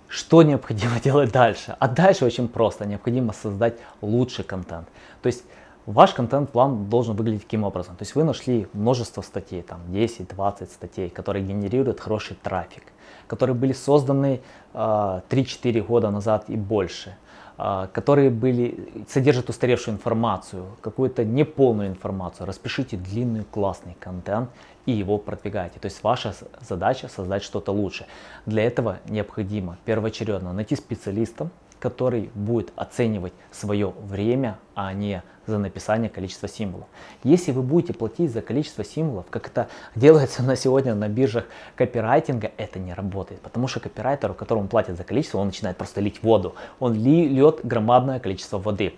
что 0.09 0.43
необходимо 0.43 1.01
делать 1.05 1.33
дальше. 1.33 1.77
А 1.79 1.89
дальше 1.89 2.25
очень 2.25 2.49
просто. 2.49 2.85
Необходимо 2.87 3.33
создать 3.33 3.75
лучший 4.03 4.45
контент. 4.45 4.89
То 5.23 5.27
есть 5.29 5.45
ваш 5.91 6.15
контент-план 6.15 6.89
должен 6.89 7.17
выглядеть 7.17 7.43
таким 7.43 7.65
образом. 7.65 7.97
То 7.97 8.03
есть 8.03 8.15
вы 8.15 8.25
нашли 8.25 8.67
множество 8.73 9.23
статей, 9.23 9.63
там 9.63 9.81
10-20 9.89 10.67
статей, 10.67 11.11
которые 11.11 11.45
генерируют 11.45 12.01
хороший 12.01 12.37
трафик, 12.43 12.85
которые 13.27 13.55
были 13.55 13.73
созданы 13.73 14.35
э, 14.35 14.41
а, 14.75 15.23
3-4 15.29 15.83
года 15.83 16.11
назад 16.11 16.45
и 16.49 16.57
больше 16.57 17.17
а, 17.63 17.89
которые 17.89 18.31
были, 18.31 19.05
содержат 19.07 19.51
устаревшую 19.51 19.97
информацию, 19.97 20.65
какую-то 20.81 21.25
неполную 21.25 21.89
информацию. 21.89 22.47
Распишите 22.47 22.97
длинный 22.97 23.45
классный 23.45 23.97
контент 24.01 24.49
и 24.87 24.93
его 24.93 25.19
продвигайте. 25.19 25.79
То 25.79 25.87
есть 25.87 26.03
ваша 26.03 26.35
задача 26.67 27.09
создать 27.09 27.43
что-то 27.43 27.73
лучше. 27.73 28.07
Для 28.47 28.63
этого 28.63 29.01
необходимо 29.07 29.77
первоочередно 29.85 30.55
найти 30.55 30.75
специалиста, 30.75 31.51
который 31.81 32.31
будет 32.35 32.73
оценивать 32.77 33.33
свое 33.51 33.93
время, 34.05 34.59
а 34.75 34.93
не 34.95 35.23
за 35.51 35.59
написание 35.59 36.09
количества 36.09 36.49
символов. 36.49 36.87
Если 37.25 37.53
вы 37.53 37.63
будете 37.63 37.93
платить 37.93 38.33
за 38.33 38.41
количество 38.41 38.85
символов, 38.85 39.27
как 39.31 39.49
это 39.49 39.69
делается 39.95 40.43
на 40.45 40.57
сегодня 40.57 40.95
на 40.95 41.09
биржах 41.09 41.45
копирайтинга, 41.77 42.53
это 42.57 42.79
не 42.79 42.95
работает. 42.95 43.41
Потому 43.41 43.69
что 43.69 43.81
копирайтеру, 43.81 44.35
которому 44.35 44.69
платят 44.69 44.97
за 44.97 45.05
количество, 45.05 45.39
он 45.39 45.49
начинает 45.49 45.77
просто 45.77 46.01
лить 46.01 46.23
воду. 46.23 46.55
Он 46.79 46.95
льет 46.95 47.61
громадное 47.63 48.21
количество 48.21 48.59
воды. 48.59 48.95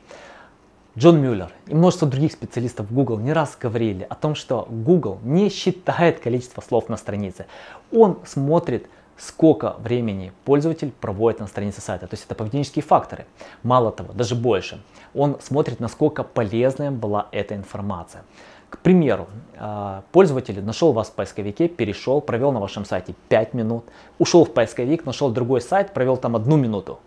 Джон 0.97 1.23
Мюллер 1.23 1.51
и 1.69 1.75
множество 1.75 2.07
других 2.07 2.33
специалистов 2.33 2.93
Google 2.93 3.19
не 3.19 3.33
раз 3.33 3.57
говорили 3.59 4.07
о 4.11 4.15
том, 4.15 4.35
что 4.35 4.69
Google 4.69 5.21
не 5.23 5.49
считает 5.49 6.21
количество 6.21 6.61
слов 6.61 6.91
на 6.91 6.99
странице. 6.99 7.47
Он 7.91 8.19
смотрит, 8.27 8.89
сколько 9.23 9.77
времени 9.79 10.33
пользователь 10.45 10.91
проводит 11.01 11.39
на 11.39 11.47
странице 11.47 11.81
сайта. 11.81 12.09
То 12.09 12.15
есть 12.15 12.25
это 12.27 12.35
поведенческие 12.35 12.83
факторы. 12.83 13.27
Мало 13.63 13.93
того, 13.93 14.13
даже 14.13 14.35
больше. 14.35 14.83
Он 15.15 15.37
смотрит, 15.41 15.79
насколько 15.79 16.25
полезная 16.25 16.91
была 16.91 17.29
эта 17.31 17.55
информация. 17.55 18.25
К 18.69 18.79
примеру, 18.79 19.29
а, 19.57 20.03
пользователь 20.11 20.61
нашел 20.65 20.93
вас 20.93 21.09
в 21.09 21.13
поисковике, 21.13 21.69
перешел, 21.69 22.21
провел 22.21 22.51
на 22.53 22.59
вашем 22.59 22.85
сайте 22.85 23.15
5 23.29 23.55
минут, 23.55 23.85
ушел 24.19 24.45
в 24.45 24.53
поисковик, 24.53 25.07
нашел 25.07 25.31
другой 25.31 25.61
сайт, 25.61 25.95
провел 25.95 26.17
там 26.17 26.35
одну 26.35 26.57
минуту. 26.57 26.99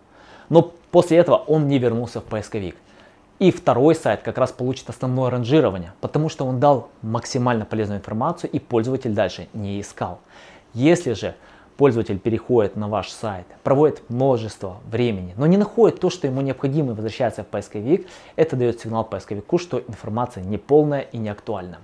Но 0.47 0.73
после 0.91 1.17
этого 1.17 1.35
он 1.35 1.67
не 1.67 1.79
вернулся 1.79 2.21
в 2.21 2.23
поисковик. 2.23 2.77
И 3.39 3.51
второй 3.51 3.93
сайт 3.93 4.21
как 4.21 4.37
раз 4.37 4.53
получит 4.53 4.89
основное 4.89 5.29
ранжирование, 5.29 5.91
потому 5.99 6.29
что 6.29 6.45
он 6.45 6.61
дал 6.61 6.87
максимально 7.01 7.65
полезную 7.65 7.99
информацию 7.99 8.49
и 8.51 8.59
пользователь 8.59 9.13
дальше 9.13 9.49
не 9.53 9.81
искал. 9.81 10.19
Если 10.73 11.13
же 11.13 11.35
пользователь 11.77 12.19
переходит 12.19 12.75
на 12.75 12.87
ваш 12.87 13.09
сайт, 13.09 13.45
проводит 13.63 14.01
множество 14.09 14.77
времени, 14.89 15.33
но 15.37 15.45
не 15.45 15.57
находит 15.57 15.99
то, 15.99 16.09
что 16.09 16.27
ему 16.27 16.41
необходимо 16.41 16.91
и 16.91 16.95
возвращается 16.95 17.43
в 17.43 17.47
поисковик, 17.47 18.07
это 18.35 18.55
дает 18.55 18.79
сигнал 18.79 19.03
поисковику, 19.03 19.57
что 19.57 19.79
информация 19.79 20.43
неполная 20.43 21.01
и 21.01 21.17
не 21.17 21.29
актуальна. 21.29 21.79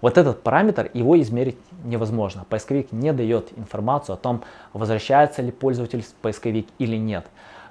Вот 0.00 0.16
этот 0.16 0.42
параметр, 0.42 0.90
его 0.94 1.20
измерить 1.20 1.56
невозможно. 1.84 2.46
Поисковик 2.48 2.92
не 2.92 3.12
дает 3.12 3.48
информацию 3.56 4.14
о 4.14 4.16
том, 4.16 4.44
возвращается 4.72 5.42
ли 5.42 5.50
пользователь 5.50 6.02
в 6.02 6.12
поисковик 6.22 6.68
или 6.78 6.96
нет. 6.96 7.26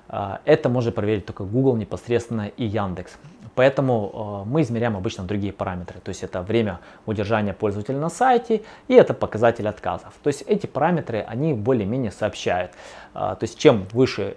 А, 0.10 0.40
это 0.46 0.70
может 0.70 0.96
проверить 0.96 1.26
только 1.26 1.44
Google 1.44 1.76
непосредственно 1.76 2.48
и 2.48 2.66
Яндекс. 2.66 3.18
Поэтому 3.56 4.12
а, 4.14 4.46
мы 4.46 4.62
измеряем 4.62 4.96
обычно 4.96 5.24
другие 5.24 5.52
параметры. 5.52 6.00
То 6.00 6.10
есть 6.10 6.24
это 6.24 6.42
время 6.42 6.80
удержания 7.06 7.54
пользователя 7.54 7.98
на 7.98 8.10
сайте 8.10 8.62
и 8.88 8.94
это 8.94 9.14
показатель 9.14 9.68
отказов. 9.68 10.14
То 10.24 10.28
есть 10.28 10.44
эти 10.44 10.68
параметры, 10.68 11.26
они 11.28 11.54
более-менее 11.54 12.12
сообщают. 12.12 12.72
А, 13.14 13.36
то 13.36 13.44
есть 13.44 13.58
чем 13.58 13.86
выше 13.92 14.36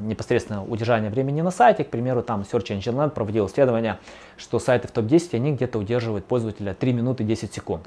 непосредственно 0.00 0.64
удержание 0.64 1.10
времени 1.10 1.40
на 1.42 1.50
сайте, 1.50 1.84
к 1.84 1.90
примеру, 1.90 2.22
там 2.22 2.42
Search 2.42 2.76
Engine 2.76 2.94
Land 2.94 3.10
проводил 3.10 3.46
исследование, 3.46 3.98
что 4.36 4.58
сайты 4.58 4.88
в 4.88 4.92
топ-10, 4.92 5.36
они 5.36 5.52
где-то 5.52 5.78
удерживают 5.78 6.24
пользователя 6.24 6.74
3 6.74 6.92
минуты 6.92 7.24
10 7.24 7.52
секунд 7.52 7.86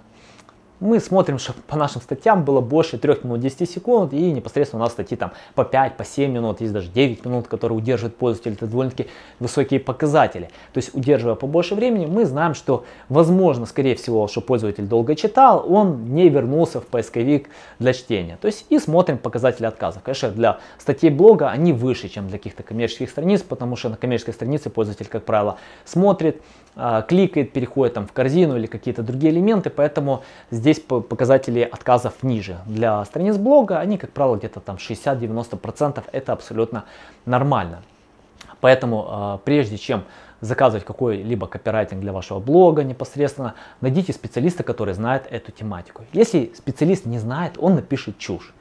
мы 0.79 0.99
смотрим, 0.99 1.39
что 1.39 1.53
по 1.67 1.75
нашим 1.75 2.01
статьям 2.01 2.43
было 2.43 2.61
больше 2.61 2.97
3 2.97 3.17
минут 3.23 3.39
10 3.39 3.69
секунд, 3.69 4.13
и 4.13 4.31
непосредственно 4.31 4.81
у 4.81 4.85
нас 4.85 4.93
статьи 4.93 5.17
там 5.17 5.31
по 5.55 5.63
5, 5.63 5.97
по 5.97 6.05
7 6.05 6.31
минут, 6.31 6.61
есть 6.61 6.73
даже 6.73 6.89
9 6.89 7.25
минут, 7.25 7.47
которые 7.47 7.77
удерживают 7.77 8.15
пользователь, 8.15 8.53
это 8.53 8.67
довольно-таки 8.67 9.07
высокие 9.39 9.79
показатели. 9.79 10.49
То 10.73 10.77
есть, 10.77 10.93
удерживая 10.93 11.35
побольше 11.35 11.75
времени, 11.75 12.05
мы 12.05 12.25
знаем, 12.25 12.53
что 12.53 12.85
возможно, 13.09 13.65
скорее 13.65 13.95
всего, 13.95 14.27
что 14.27 14.41
пользователь 14.41 14.85
долго 14.85 15.15
читал, 15.15 15.65
он 15.67 16.13
не 16.13 16.29
вернулся 16.29 16.79
в 16.79 16.85
поисковик 16.85 17.49
для 17.79 17.93
чтения. 17.93 18.37
То 18.39 18.47
есть, 18.47 18.65
и 18.69 18.77
смотрим 18.79 19.17
показатели 19.17 19.65
отказов. 19.65 20.03
Конечно, 20.03 20.29
для 20.29 20.59
статей 20.77 21.09
блога 21.09 21.49
они 21.49 21.73
выше, 21.73 22.09
чем 22.09 22.27
для 22.27 22.37
каких-то 22.37 22.63
коммерческих 22.63 23.09
страниц, 23.09 23.41
потому 23.41 23.75
что 23.75 23.89
на 23.89 23.97
коммерческой 23.97 24.33
странице 24.33 24.69
пользователь, 24.69 25.07
как 25.07 25.23
правило, 25.25 25.57
смотрит, 25.85 26.41
а, 26.79 27.01
кликает, 27.01 27.53
переходит 27.53 27.95
там 27.95 28.05
в 28.05 28.11
корзину 28.11 28.55
или 28.55 28.67
какие-то 28.67 29.01
другие 29.01 29.33
элементы, 29.33 29.71
поэтому 29.71 30.21
здесь 30.51 30.66
показатели 30.73 31.61
отказов 31.61 32.23
ниже. 32.23 32.59
Для 32.65 33.03
страниц 33.05 33.37
блога 33.37 33.79
они, 33.79 33.97
как 33.97 34.11
правило, 34.11 34.35
где-то 34.35 34.59
там 34.59 34.77
60-90%, 34.77 36.03
это 36.11 36.33
абсолютно 36.33 36.85
нормально. 37.25 37.83
Поэтому 38.59 39.05
а, 39.07 39.37
прежде 39.43 39.77
чем 39.77 40.03
заказывать 40.41 40.85
какой-либо 40.85 41.47
копирайтинг 41.47 42.01
для 42.01 42.13
вашего 42.13 42.39
блога 42.39 42.83
непосредственно, 42.83 43.55
найдите 43.81 44.13
специалиста, 44.13 44.63
который 44.63 44.93
знает 44.93 45.27
эту 45.29 45.51
тематику. 45.51 46.03
Если 46.13 46.51
специалист 46.55 47.05
не 47.05 47.19
знает, 47.19 47.53
он 47.57 47.75
напишет 47.75 48.17
чушь. 48.17 48.53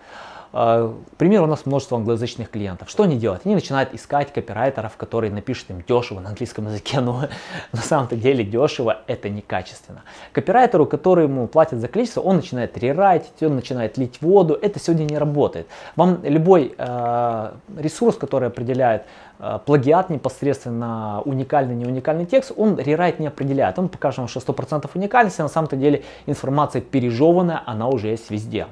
А, 0.59 0.91
к 1.13 1.17
примеру, 1.19 1.45
у 1.45 1.49
нас 1.49 1.67
множество 1.67 1.99
англоязычных 1.99 2.49
клиентов. 2.49 2.89
Что 2.89 3.03
они 3.03 3.19
делают? 3.19 3.43
Они 3.45 3.55
начинают 3.55 3.93
искать 3.93 4.33
копирайтеров, 4.33 4.97
которые 4.97 5.31
напишут 5.31 5.69
им 5.69 5.85
дешево 5.87 6.21
на 6.21 6.31
английском 6.31 6.67
языке, 6.67 7.01
но 7.03 7.29
на 7.73 7.83
самом-то 7.83 8.17
деле 8.17 8.43
дешево 8.43 9.03
это 9.07 9.29
некачественно. 9.29 10.03
Копирайтеру, 10.33 10.87
который 10.87 11.25
ему 11.25 11.47
платят 11.47 11.81
за 11.81 11.89
количество, 11.89 12.23
он 12.23 12.37
начинает 12.37 12.79
рерайтить, 12.79 13.43
он 13.43 13.55
начинает 13.55 13.99
лить 13.99 14.23
воду. 14.23 14.59
Это 14.63 14.81
сегодня 14.81 15.05
не 15.05 15.19
работает. 15.19 15.67
Вам 15.95 16.21
любой 16.23 16.75
э, 16.79 17.53
ресурс, 17.77 18.17
который 18.17 18.49
определяет 18.49 19.05
э, 19.39 19.59
плагиат 19.67 20.09
непосредственно 20.09 21.21
уникальный, 21.27 21.75
не 21.75 21.85
уникальный 21.85 22.25
текст, 22.25 22.53
он 22.57 22.79
рерайт 22.79 23.21
не 23.21 23.27
определяет. 23.27 23.79
Он 23.79 23.91
покажет 23.91 24.19
вам, 24.21 24.29
что 24.29 24.41
100% 24.41 24.89
уникальности, 24.95 25.43
на 25.43 25.49
самом-то 25.49 25.77
деле 25.77 26.03
информация 26.25 26.81
пережеванная, 26.81 27.63
она 27.67 27.89
уже 27.89 28.09
есть 28.09 28.31
везде 28.31 28.67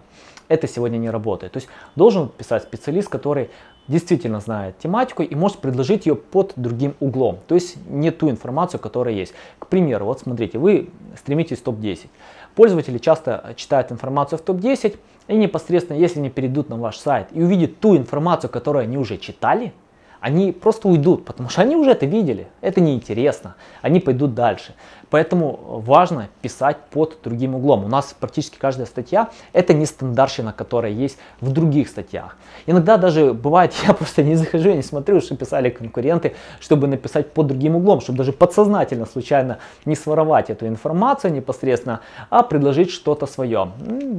это 0.49 0.69
сегодня 0.69 0.99
не 0.99 1.11
работает. 1.11 1.53
То 1.53 1.59
есть 1.59 1.69
должен 1.97 2.29
писать 2.29 2.63
специалист, 2.63 3.09
который 3.09 3.51
действительно 3.89 4.41
знает 4.41 4.79
тематику 4.79 5.23
и 5.23 5.35
может 5.35 5.59
предложить 5.59 6.07
ее 6.07 6.17
под 6.17 6.53
другим 6.57 6.95
углом. 7.01 7.39
То 7.47 7.55
есть 7.55 7.77
не 7.89 8.11
ту 8.11 8.31
информацию, 8.31 8.81
которая 8.81 9.15
есть. 9.15 9.35
К 9.59 9.67
примеру, 9.67 10.07
вот 10.07 10.21
смотрите, 10.21 10.59
вы 10.59 10.91
стремитесь 11.19 11.59
в 11.59 11.63
топ-10. 11.63 12.07
Пользователи 12.55 12.99
часто 12.99 13.53
читают 13.57 13.93
информацию 13.93 14.39
в 14.39 14.43
топ-10 14.43 14.97
и 15.29 15.37
непосредственно, 15.37 15.99
если 15.99 16.21
они 16.21 16.31
перейдут 16.31 16.69
на 16.69 16.77
ваш 16.77 16.97
сайт 16.97 17.29
и 17.33 17.43
увидят 17.43 17.81
ту 17.81 17.97
информацию, 17.97 18.51
которую 18.51 18.85
они 18.85 18.97
уже 18.97 19.19
читали, 19.19 19.73
они 20.21 20.53
просто 20.53 20.89
уйдут, 20.89 21.27
потому 21.27 21.51
что 21.51 21.61
они 21.61 21.77
уже 21.77 21.91
это 21.91 22.07
видели, 22.07 22.47
это 22.63 22.81
неинтересно, 22.81 23.57
они 23.83 24.01
пойдут 24.01 24.35
дальше. 24.35 24.75
Поэтому 25.15 25.81
важно 25.87 26.29
писать 26.43 26.77
под 26.91 27.19
другим 27.23 27.55
углом. 27.55 27.85
У 27.85 27.89
нас 27.89 28.17
практически 28.19 28.59
каждая 28.59 28.85
статья 28.85 29.31
это 29.53 29.73
не 29.73 29.87
стандартщина, 29.87 30.53
которая 30.53 30.91
есть 30.91 31.19
в 31.41 31.53
других 31.53 31.87
статьях. 31.89 32.37
Иногда 32.67 32.97
даже 32.97 33.33
бывает, 33.33 33.73
я 33.87 33.95
просто 33.95 34.25
не 34.25 34.35
захожу, 34.35 34.71
я 34.71 34.75
не 34.75 34.83
смотрю, 34.83 35.21
что 35.21 35.37
писали 35.37 35.71
конкуренты, 35.71 36.35
чтобы 36.59 36.89
написать 36.89 37.31
под 37.31 37.47
другим 37.47 37.77
углом, 37.77 38.01
чтобы 38.01 38.19
даже 38.19 38.33
подсознательно, 38.33 39.07
случайно 39.07 39.59
не 39.85 39.95
своровать 39.95 40.51
эту 40.51 40.67
информацию 40.67 41.33
непосредственно, 41.33 42.01
а 42.29 42.43
предложить 42.43 42.91
что-то 42.91 43.27
свое. 43.27 43.71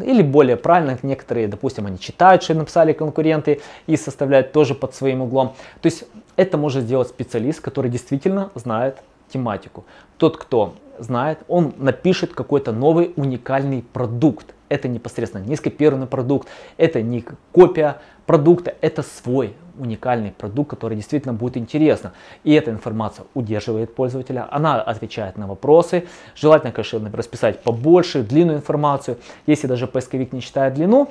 Или 0.01 0.21
более 0.21 0.55
правильно, 0.55 0.97
некоторые, 1.03 1.49
допустим, 1.49 1.87
они 1.87 1.99
читают, 1.99 2.41
что 2.41 2.53
написали 2.53 2.93
конкуренты 2.93 3.59
и 3.85 3.97
составляют 3.97 4.53
тоже 4.53 4.75
под 4.75 4.95
своим 4.95 5.23
углом. 5.23 5.55
То 5.81 5.87
есть 5.87 6.05
это 6.37 6.57
может 6.57 6.83
сделать 6.83 7.09
специалист, 7.09 7.59
который 7.59 7.91
действительно 7.91 8.49
знает 8.55 8.99
тематику. 9.27 9.83
Тот, 10.17 10.37
кто 10.37 10.75
знает, 10.99 11.39
он 11.47 11.73
напишет 11.77 12.33
какой-то 12.33 12.71
новый 12.71 13.13
уникальный 13.15 13.81
продукт. 13.81 14.53
Это 14.69 14.87
непосредственно 14.87 15.43
не 15.43 15.55
скопированный 15.55 16.07
продукт, 16.07 16.47
это 16.77 17.01
не 17.01 17.23
копия 17.51 17.97
продукта, 18.25 18.73
это 18.81 19.03
свой 19.03 19.53
уникальный 19.77 20.31
продукт, 20.31 20.71
который 20.71 20.95
действительно 20.95 21.33
будет 21.33 21.57
интересно. 21.57 22.13
И 22.43 22.53
эта 22.53 22.71
информация 22.71 23.25
удерживает 23.33 23.93
пользователя, 23.93 24.47
она 24.49 24.81
отвечает 24.81 25.37
на 25.37 25.47
вопросы. 25.47 26.05
Желательно, 26.35 26.71
конечно, 26.71 27.11
расписать 27.13 27.61
побольше, 27.61 28.23
длинную 28.23 28.57
информацию. 28.57 29.17
Если 29.45 29.67
даже 29.67 29.87
поисковик 29.87 30.33
не 30.33 30.41
читает 30.41 30.73
длину, 30.73 31.09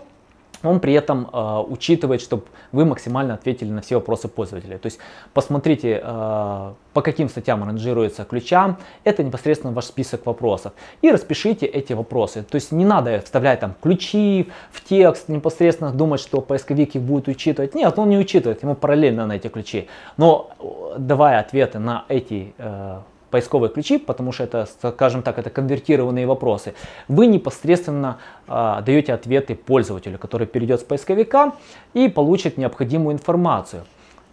он 0.71 0.81
при 0.81 0.93
этом 0.95 1.29
э, 1.33 1.65
учитывает, 1.69 2.21
чтобы 2.21 2.45
вы 2.73 2.85
максимально 2.85 3.35
ответили 3.35 3.71
на 3.71 3.81
все 3.81 3.97
вопросы 3.97 4.29
пользователя. 4.29 4.79
То 4.79 4.87
есть 4.87 4.99
посмотрите, 5.33 6.01
э, 6.03 6.73
по 6.93 7.03
каким 7.03 7.29
статьям 7.29 7.65
ранжируется 7.65 8.25
ключам, 8.25 8.79
это 9.05 9.23
непосредственно 9.23 9.73
ваш 9.73 9.87
список 9.87 10.27
вопросов. 10.27 10.73
И 11.03 11.11
распишите 11.11 11.67
эти 11.67 11.93
вопросы. 11.93 12.43
То 12.43 12.57
есть 12.57 12.73
не 12.73 12.85
надо 12.85 13.21
вставлять 13.21 13.61
там 13.61 13.75
ключи 13.83 14.49
в 14.71 14.83
текст, 14.85 15.29
непосредственно 15.29 15.91
думать, 15.91 16.21
что 16.21 16.41
поисковик 16.41 16.95
их 16.95 17.03
будет 17.03 17.29
учитывать. 17.29 17.75
Нет, 17.75 17.99
он 17.99 18.09
не 18.09 18.19
учитывает, 18.19 18.63
ему 18.63 18.75
параллельно 18.75 19.27
на 19.27 19.37
эти 19.37 19.49
ключи. 19.49 19.89
Но 20.17 20.51
э, 20.59 20.99
давая 20.99 21.41
ответы 21.41 21.79
на 21.79 22.05
эти 22.09 22.55
э, 22.59 22.99
поисковые 23.35 23.69
ключи, 23.69 23.99
потому 23.99 24.31
что 24.31 24.45
это, 24.45 24.69
скажем 24.81 25.23
так, 25.23 25.41
это 25.41 25.51
конвертированные 25.51 26.25
вопросы, 26.25 26.75
вы 27.09 27.27
непосредственно 27.27 28.19
э, 28.47 28.83
даете 28.87 29.13
ответы 29.13 29.57
пользователю, 29.57 30.19
который 30.19 30.47
перейдет 30.47 30.83
с 30.83 30.85
поисковика 30.85 31.55
и 31.95 32.09
получит 32.09 32.59
необходимую 32.59 33.15
информацию. 33.15 33.83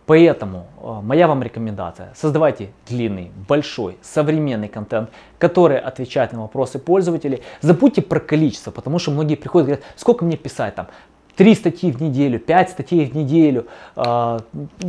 Поэтому 0.05 0.67
э, 0.77 0.99
моя 1.01 1.27
вам 1.27 1.41
рекомендация, 1.41 2.13
создавайте 2.15 2.69
длинный, 2.87 3.31
большой, 3.47 3.97
современный 4.03 4.67
контент, 4.67 5.09
который 5.39 5.79
отвечает 5.79 6.31
на 6.33 6.41
вопросы 6.41 6.77
пользователей. 6.77 7.41
Забудьте 7.61 8.03
про 8.03 8.19
количество, 8.19 8.69
потому 8.69 8.99
что 8.99 9.09
многие 9.09 9.33
приходят 9.35 9.67
и 9.67 9.71
говорят, 9.71 9.85
сколько 9.95 10.25
мне 10.25 10.37
писать 10.37 10.75
там, 10.75 10.89
три 11.35 11.55
статьи 11.55 11.91
в 11.91 12.01
неделю, 12.01 12.39
пять 12.39 12.69
статей 12.69 13.05
в 13.05 13.15
неделю. 13.15 13.67
А, 13.95 14.41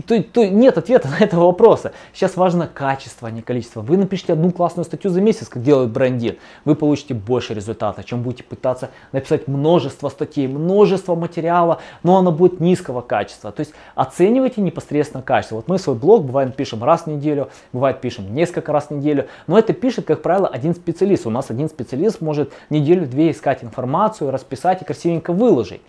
то, 0.07 0.23
то 0.23 0.47
нет 0.47 0.79
ответа 0.79 1.09
на 1.19 1.23
этого 1.23 1.47
вопроса. 1.47 1.93
Сейчас 2.13 2.37
важно 2.37 2.67
качество, 2.67 3.29
а 3.29 3.31
не 3.31 3.43
количество. 3.43 3.81
Вы 3.81 3.97
напишите 3.97 4.33
одну 4.33 4.51
классную 4.51 4.85
статью 4.85 5.11
за 5.11 5.21
месяц, 5.21 5.49
как 5.49 5.63
делают 5.63 5.91
брендин, 5.91 6.37
вы 6.65 6.75
получите 6.75 7.15
больше 7.15 7.55
результата, 7.55 8.03
чем 8.05 8.23
будете 8.23 8.45
пытаться 8.45 8.91
написать 9.13 9.49
множество 9.49 10.09
статей, 10.09 10.49
множество 10.49 11.15
материала, 11.15 11.81
но 12.03 12.17
оно 12.17 12.33
будет 12.33 12.61
низкого 12.61 13.01
качества. 13.01 13.53
То 13.53 13.61
есть 13.61 13.73
оценивайте 13.95 14.61
непосредственно 14.61 15.23
качество. 15.23 15.57
Вот 15.57 15.69
мы 15.69 15.79
свой 15.79 15.97
блог 15.97 16.25
бывает 16.25 16.57
пишем 16.57 16.83
раз 16.85 17.03
в 17.03 17.07
неделю, 17.07 17.49
бывает 17.73 18.01
пишем 18.01 18.35
несколько 18.35 18.73
раз 18.73 18.87
в 18.87 18.91
неделю, 18.91 19.27
но 19.47 19.59
это 19.59 19.73
пишет, 19.73 20.07
как 20.07 20.23
правило, 20.23 20.49
один 20.49 20.75
специалист. 20.75 21.27
У 21.27 21.31
нас 21.31 21.51
один 21.51 21.69
специалист 21.69 22.21
может 22.21 22.53
неделю-две 22.71 23.31
искать 23.31 23.65
информацию, 23.65 24.31
расписать 24.31 24.83
и 24.83 24.85
красивенько 24.85 25.33
выложить. 25.33 25.81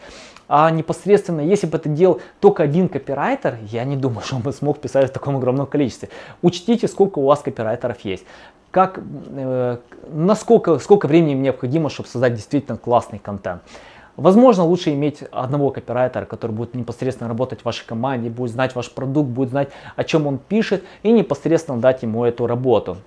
А 0.56 0.70
непосредственно, 0.70 1.42
если 1.42 1.66
бы 1.66 1.78
это 1.80 1.90
делал 1.90 2.22
только 2.40 2.62
один 2.62 2.88
копирайтер, 2.88 3.58
я 3.72 3.84
не 3.86 3.98
думаю, 3.98 4.22
что 4.26 4.36
он 4.36 4.44
бы 4.44 4.52
смог 4.54 4.78
писать 4.78 5.10
в 5.10 5.12
таком 5.12 5.38
огромном 5.38 5.66
количестве. 5.66 6.10
Учтите, 6.44 6.88
сколько 6.88 7.18
у 7.18 7.26
вас 7.26 7.40
копирайтеров 7.40 8.00
есть. 8.02 8.24
Как, 8.70 9.00
э, 9.00 9.78
насколько, 10.12 10.78
сколько 10.78 11.08
времени 11.08 11.34
необходимо, 11.34 11.90
чтобы 11.90 12.08
создать 12.08 12.36
действительно 12.36 12.78
классный 12.78 13.18
контент. 13.18 13.64
Возможно, 14.16 14.64
лучше 14.64 14.94
иметь 14.94 15.24
одного 15.32 15.72
копирайтера, 15.72 16.26
который 16.26 16.52
будет 16.52 16.76
непосредственно 16.76 17.30
работать 17.30 17.62
в 17.62 17.66
вашей 17.66 17.88
команде, 17.88 18.30
будет 18.30 18.52
знать 18.52 18.76
ваш 18.76 18.92
продукт, 18.92 19.30
будет 19.30 19.50
знать, 19.50 19.70
о 19.96 20.04
чем 20.04 20.28
он 20.28 20.38
пишет, 20.38 20.84
и 21.02 21.12
непосредственно 21.12 21.82
дать 21.82 22.04
ему 22.04 22.26
эту 22.26 22.46
работу 22.46 22.98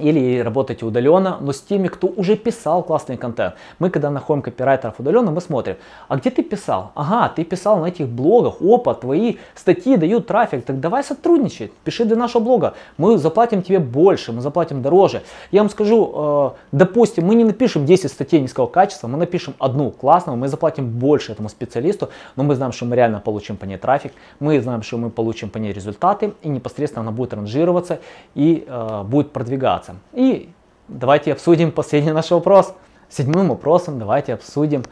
или 0.00 0.40
работаете 0.40 0.86
удаленно, 0.86 1.38
но 1.40 1.52
с 1.52 1.60
теми, 1.60 1.88
кто 1.88 2.08
уже 2.08 2.36
писал 2.36 2.82
классный 2.82 3.16
контент. 3.16 3.54
Мы, 3.78 3.90
когда 3.90 4.10
находим 4.10 4.42
копирайтеров 4.42 4.98
удаленно, 4.98 5.30
мы 5.30 5.40
смотрим, 5.40 5.76
а 6.08 6.16
где 6.16 6.30
ты 6.30 6.42
писал? 6.42 6.92
Ага, 6.94 7.32
ты 7.34 7.44
писал 7.44 7.78
на 7.78 7.86
этих 7.86 8.08
блогах, 8.08 8.60
опа, 8.60 8.94
твои 8.94 9.36
статьи 9.54 9.96
дают 9.96 10.26
трафик, 10.26 10.64
так 10.64 10.80
давай 10.80 11.04
сотрудничать, 11.04 11.72
пиши 11.84 12.04
для 12.04 12.16
нашего 12.16 12.42
блога, 12.42 12.74
мы 12.96 13.18
заплатим 13.18 13.62
тебе 13.62 13.78
больше, 13.78 14.32
мы 14.32 14.40
заплатим 14.40 14.82
дороже. 14.82 15.22
Я 15.50 15.60
вам 15.60 15.70
скажу, 15.70 16.12
э, 16.14 16.50
допустим, 16.72 17.26
мы 17.26 17.34
не 17.34 17.44
напишем 17.44 17.86
10 17.86 18.10
статей 18.10 18.40
низкого 18.40 18.66
качества, 18.66 19.08
мы 19.08 19.18
напишем 19.18 19.54
одну 19.58 19.90
классную, 19.90 20.38
мы 20.38 20.48
заплатим 20.48 20.88
больше 20.88 21.32
этому 21.32 21.48
специалисту, 21.48 22.10
но 22.36 22.42
мы 22.42 22.54
знаем, 22.54 22.72
что 22.72 22.84
мы 22.86 22.96
реально 22.96 23.20
получим 23.20 23.56
по 23.56 23.66
ней 23.66 23.76
трафик, 23.76 24.12
мы 24.40 24.60
знаем, 24.60 24.82
что 24.82 24.96
мы 24.98 25.10
получим 25.10 25.50
по 25.50 25.58
ней 25.58 25.72
результаты, 25.72 26.32
и 26.42 26.48
непосредственно 26.48 27.02
она 27.02 27.12
будет 27.12 27.34
ранжироваться 27.34 28.00
и 28.34 28.64
э, 28.66 29.02
будет 29.04 29.32
продвигаться 29.32 29.89
вопросам. 29.90 30.00
И 30.12 30.48
давайте 30.88 31.32
обсудим 31.32 31.72
последний 31.72 32.12
наш 32.12 32.30
вопрос. 32.30 32.74
Седьмым 33.08 33.48
вопросом 33.48 33.98
давайте 33.98 34.34
обсудим, 34.34 34.84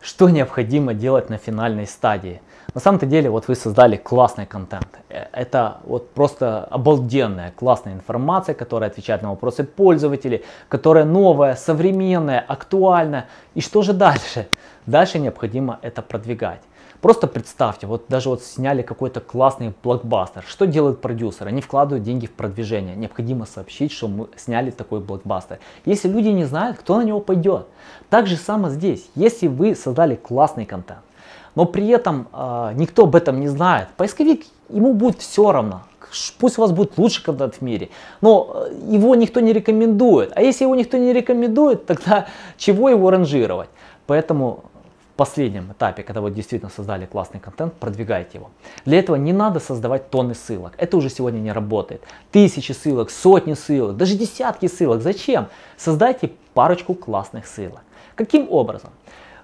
что 0.00 0.28
необходимо 0.28 0.94
делать 0.94 1.30
на 1.30 1.38
финальной 1.38 1.86
стадии. 1.86 2.40
На 2.74 2.80
самом-то 2.80 3.06
деле, 3.06 3.28
вот 3.28 3.48
вы 3.48 3.54
создали 3.54 3.96
классный 3.96 4.46
контент. 4.46 4.88
Э, 5.08 5.26
это 5.32 5.76
вот 5.84 6.10
просто 6.14 6.64
обалденная, 6.70 7.52
классная 7.56 7.94
информация, 7.94 8.54
которая 8.54 8.90
отвечает 8.90 9.22
на 9.22 9.30
вопросы 9.30 9.64
пользователей, 9.64 10.42
которая 10.68 11.04
новая, 11.04 11.56
современная, 11.56 12.44
актуальная. 12.48 13.26
И 13.54 13.60
что 13.60 13.82
же 13.82 13.92
дальше? 13.92 14.46
Дальше 14.86 15.18
необходимо 15.18 15.78
это 15.82 16.02
продвигать. 16.02 16.60
Просто 17.02 17.26
представьте, 17.26 17.88
вот 17.88 18.04
даже 18.08 18.28
вот 18.28 18.44
сняли 18.44 18.82
какой-то 18.82 19.18
классный 19.20 19.74
блокбастер. 19.82 20.44
Что 20.46 20.68
делают 20.68 21.00
продюсеры? 21.00 21.48
Они 21.48 21.60
вкладывают 21.60 22.04
деньги 22.04 22.26
в 22.26 22.30
продвижение. 22.30 22.94
Необходимо 22.94 23.44
сообщить, 23.44 23.90
что 23.90 24.06
мы 24.06 24.28
сняли 24.36 24.70
такой 24.70 25.00
блокбастер. 25.00 25.58
Если 25.84 26.06
люди 26.06 26.28
не 26.28 26.44
знают, 26.44 26.78
кто 26.78 26.96
на 26.96 27.02
него 27.02 27.18
пойдет. 27.18 27.66
Так 28.08 28.28
же 28.28 28.36
самое 28.36 28.72
здесь. 28.72 29.10
Если 29.16 29.48
вы 29.48 29.74
создали 29.74 30.14
классный 30.14 30.64
контент, 30.64 31.00
но 31.56 31.64
при 31.64 31.88
этом 31.88 32.28
э, 32.32 32.72
никто 32.76 33.02
об 33.02 33.16
этом 33.16 33.40
не 33.40 33.48
знает, 33.48 33.88
поисковик 33.96 34.46
ему 34.68 34.94
будет 34.94 35.18
все 35.18 35.50
равно. 35.50 35.82
Пусть 36.38 36.56
у 36.56 36.60
вас 36.60 36.70
будет 36.70 36.96
лучший 36.98 37.24
контент 37.24 37.56
в 37.56 37.62
мире, 37.62 37.88
но 38.20 38.68
э, 38.70 38.74
его 38.94 39.16
никто 39.16 39.40
не 39.40 39.52
рекомендует. 39.52 40.30
А 40.36 40.40
если 40.40 40.62
его 40.62 40.76
никто 40.76 40.98
не 40.98 41.12
рекомендует, 41.12 41.84
тогда 41.84 42.28
чего 42.56 42.88
его 42.88 43.10
ранжировать? 43.10 43.70
Поэтому 44.06 44.64
последнем 45.16 45.72
этапе, 45.72 46.02
когда 46.02 46.20
вы 46.20 46.30
действительно 46.30 46.70
создали 46.70 47.06
классный 47.06 47.40
контент, 47.40 47.74
продвигайте 47.74 48.38
его. 48.38 48.50
Для 48.84 48.98
этого 48.98 49.16
не 49.16 49.32
надо 49.32 49.60
создавать 49.60 50.10
тонны 50.10 50.34
ссылок. 50.34 50.74
Это 50.78 50.96
уже 50.96 51.10
сегодня 51.10 51.38
не 51.38 51.52
работает. 51.52 52.02
Тысячи 52.30 52.72
ссылок, 52.72 53.10
сотни 53.10 53.54
ссылок, 53.54 53.96
даже 53.96 54.14
десятки 54.14 54.66
ссылок. 54.66 55.02
Зачем? 55.02 55.48
Создайте 55.76 56.32
парочку 56.54 56.94
классных 56.94 57.46
ссылок. 57.46 57.82
Каким 58.14 58.50
образом? 58.50 58.90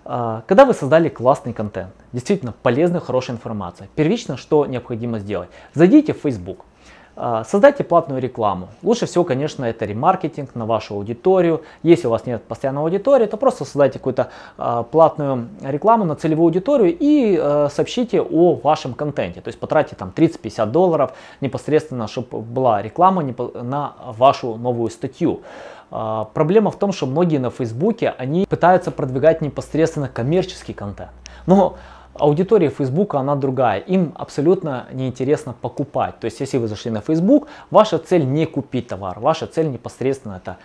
А, 0.04 0.42
когда 0.46 0.64
вы 0.64 0.72
создали 0.72 1.10
классный 1.10 1.52
контент, 1.52 1.92
действительно 2.12 2.54
полезную, 2.62 3.02
хорошую 3.02 3.36
информацию, 3.36 3.88
первично 3.94 4.36
что 4.38 4.64
необходимо 4.64 5.18
сделать? 5.18 5.50
Зайдите 5.74 6.14
в 6.14 6.18
Facebook, 6.18 6.64
создайте 7.44 7.84
платную 7.84 8.20
рекламу. 8.20 8.68
Лучше 8.82 9.06
всего, 9.06 9.24
конечно, 9.24 9.64
это 9.64 9.84
ремаркетинг 9.84 10.54
на 10.54 10.66
вашу 10.66 10.94
аудиторию. 10.94 11.62
Если 11.82 12.06
у 12.06 12.10
вас 12.10 12.26
нет 12.26 12.44
постоянной 12.44 12.82
аудитории, 12.82 13.26
то 13.26 13.36
просто 13.36 13.64
создайте 13.64 13.98
какую-то 13.98 14.28
а, 14.56 14.84
платную 14.84 15.48
рекламу 15.62 16.04
на 16.04 16.14
целевую 16.14 16.46
аудиторию 16.46 16.96
и 16.98 17.36
а, 17.40 17.68
сообщите 17.70 18.20
о 18.20 18.54
вашем 18.54 18.94
контенте. 18.94 19.40
То 19.40 19.48
есть 19.48 19.58
потратьте 19.58 19.96
там 19.96 20.12
30-50 20.14 20.66
долларов 20.66 21.12
непосредственно, 21.40 22.06
чтобы 22.06 22.40
была 22.40 22.82
реклама 22.82 23.22
на 23.62 23.94
вашу 24.06 24.56
новую 24.56 24.90
статью. 24.90 25.40
Проблема 25.90 26.70
в 26.70 26.76
том, 26.76 26.92
что 26.92 27.06
многие 27.06 27.38
на 27.38 27.50
Фейсбуке, 27.50 28.14
они 28.18 28.44
пытаются 28.44 28.90
продвигать 28.90 29.40
непосредственно 29.40 30.06
коммерческий 30.08 30.74
контент. 30.74 31.12
Но 31.46 31.76
аудитория 32.18 32.70
Facebook, 32.70 33.14
она 33.14 33.36
другая. 33.36 33.80
Им 33.80 34.12
абсолютно 34.14 34.86
неинтересно 34.92 35.52
покупать. 35.52 36.20
То 36.20 36.26
есть, 36.26 36.40
если 36.40 36.58
вы 36.58 36.68
зашли 36.68 36.90
на 36.90 37.00
Facebook, 37.00 37.48
ваша 37.70 37.98
цель 37.98 38.24
не 38.24 38.46
купить 38.46 38.88
товар. 38.88 39.18
Ваша 39.20 39.46
цель 39.46 39.70
непосредственно 39.70 40.36
это 40.36 40.56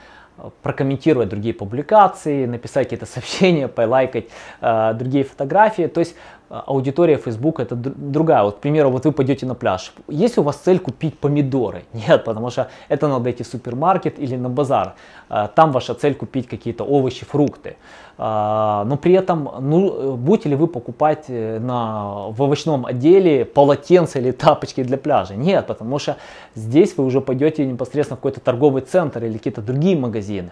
прокомментировать 0.62 1.30
другие 1.30 1.54
публикации, 1.54 2.46
написать 2.48 2.86
какие-то 2.86 3.06
сообщения, 3.06 3.68
полайкать 3.68 4.26
э, 4.62 4.94
другие 4.94 5.24
фотографии. 5.24 5.88
То 5.88 6.00
есть 6.00 6.16
э, 6.16 6.43
аудитория 6.50 7.18
Facebook 7.18 7.60
это 7.60 7.76
другая. 7.76 8.44
Вот, 8.44 8.58
к 8.58 8.60
примеру, 8.60 8.90
вот 8.90 9.06
вы 9.06 9.12
пойдете 9.12 9.46
на 9.46 9.56
пляж. 9.56 9.94
Есть 10.08 10.38
у 10.38 10.44
вас 10.44 10.58
цель 10.58 10.80
купить 10.80 11.18
помидоры? 11.18 11.84
Нет, 11.94 12.24
потому 12.24 12.50
что 12.50 12.70
это 12.90 13.08
надо 13.08 13.32
идти 13.32 13.44
в 13.44 13.48
супермаркет 13.48 14.20
или 14.20 14.36
на 14.36 14.50
базар. 14.50 14.94
Э, 15.30 15.48
там 15.56 15.72
ваша 15.72 15.94
цель 15.94 16.16
купить 16.16 16.48
какие-то 16.48 16.84
овощи, 16.84 17.26
фрукты. 17.26 17.76
Э, 18.18 18.84
но 18.86 18.98
при 19.02 19.14
этом, 19.14 19.50
ну, 19.60 20.16
будете 20.16 20.50
ли 20.50 20.56
вы 20.56 20.68
покупать 20.68 21.26
э, 21.28 21.60
на, 21.60 22.28
в 22.30 22.42
овощном 22.42 22.86
отделе 22.86 23.46
полотенца 23.46 24.20
или 24.20 24.32
тапочки 24.46 24.84
для 24.84 24.98
пляжа? 24.98 25.36
Нет, 25.36 25.68
потому 25.68 26.00
что 26.00 26.18
здесь 26.56 26.98
вы 26.98 27.06
уже 27.06 27.22
пойдете 27.22 27.66
непосредственно 27.66 28.18
в 28.18 28.20
какой-то 28.20 28.40
торговый 28.40 28.82
центр 28.82 29.24
или 29.24 29.38
какие-то 29.38 29.62
другие 29.62 29.98
магазины. 29.98 30.52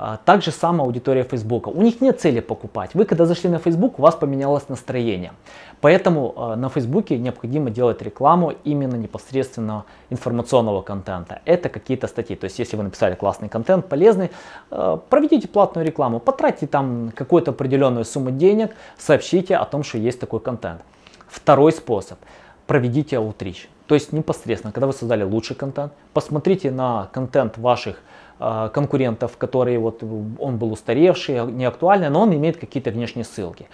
А, 0.00 0.16
так 0.24 0.42
же 0.42 0.52
самая 0.52 0.86
аудитория 0.86 1.24
Facebook. 1.24 1.66
У 1.66 1.82
них 1.82 2.00
нет 2.00 2.20
цели 2.20 2.38
покупать. 2.38 2.94
Вы 2.94 3.04
когда 3.04 3.26
зашли 3.26 3.50
на 3.50 3.58
Facebook, 3.58 3.98
у 3.98 4.02
вас 4.02 4.14
поменялось 4.14 4.68
настроение. 4.68 5.32
Поэтому 5.80 6.34
а, 6.36 6.54
на 6.54 6.68
Facebook 6.68 7.10
необходимо 7.10 7.70
делать 7.70 8.00
рекламу 8.00 8.54
именно 8.62 8.94
непосредственно 8.94 9.84
информационного 10.10 10.82
контента. 10.82 11.40
Это 11.44 11.68
какие-то 11.68 12.06
статьи. 12.06 12.36
То 12.36 12.44
есть 12.44 12.60
если 12.60 12.76
вы 12.76 12.84
написали 12.84 13.16
классный 13.16 13.48
контент, 13.48 13.88
полезный, 13.88 14.30
а, 14.70 14.98
проведите 14.98 15.48
платную 15.48 15.84
рекламу, 15.84 16.20
потратьте 16.20 16.68
там 16.68 17.10
какую-то 17.12 17.50
определенную 17.50 18.04
сумму 18.04 18.30
денег, 18.30 18.76
сообщите 18.98 19.56
о 19.56 19.64
том, 19.64 19.82
что 19.82 19.98
есть 19.98 20.20
такой 20.20 20.38
контент. 20.38 20.80
Второй 21.26 21.72
способ. 21.72 22.20
Проведите 22.68 23.16
аутрич. 23.16 23.68
То 23.88 23.96
есть 23.96 24.12
непосредственно, 24.12 24.72
когда 24.72 24.86
вы 24.86 24.92
создали 24.92 25.24
лучший 25.24 25.56
контент, 25.56 25.92
посмотрите 26.12 26.70
на 26.70 27.08
контент 27.12 27.58
ваших 27.58 28.00
конкурентов, 28.38 29.36
которые 29.36 29.78
вот 29.78 30.02
он 30.02 30.56
был 30.58 30.72
устаревший, 30.72 31.44
не 31.46 31.64
актуальный, 31.64 32.08
но 32.08 32.22
он 32.22 32.34
имеет 32.34 32.56
какие-то 32.56 32.90
внешние 32.90 33.24
ссылки. 33.24 33.66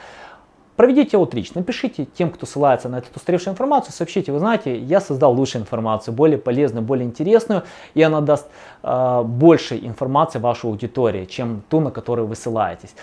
Проведите 0.76 1.16
аутрич, 1.16 1.54
напишите 1.54 2.04
тем, 2.04 2.30
кто 2.30 2.46
ссылается 2.46 2.88
на 2.88 2.98
эту 2.98 3.06
устаревшую 3.14 3.52
информацию, 3.52 3.92
сообщите, 3.92 4.32
вы 4.32 4.40
знаете, 4.40 4.76
я 4.76 5.00
создал 5.00 5.32
лучшую 5.32 5.62
информацию, 5.62 6.12
более 6.12 6.36
полезную, 6.36 6.84
более 6.84 7.06
интересную, 7.06 7.62
и 7.94 8.02
она 8.02 8.20
даст 8.20 8.48
э, 8.82 9.22
больше 9.24 9.78
информации 9.78 10.40
вашей 10.40 10.68
аудитории, 10.68 11.26
чем 11.26 11.62
ту, 11.68 11.78
на 11.78 11.92
которую 11.92 12.26
вы 12.26 12.34
ссылаетесь. 12.34 12.96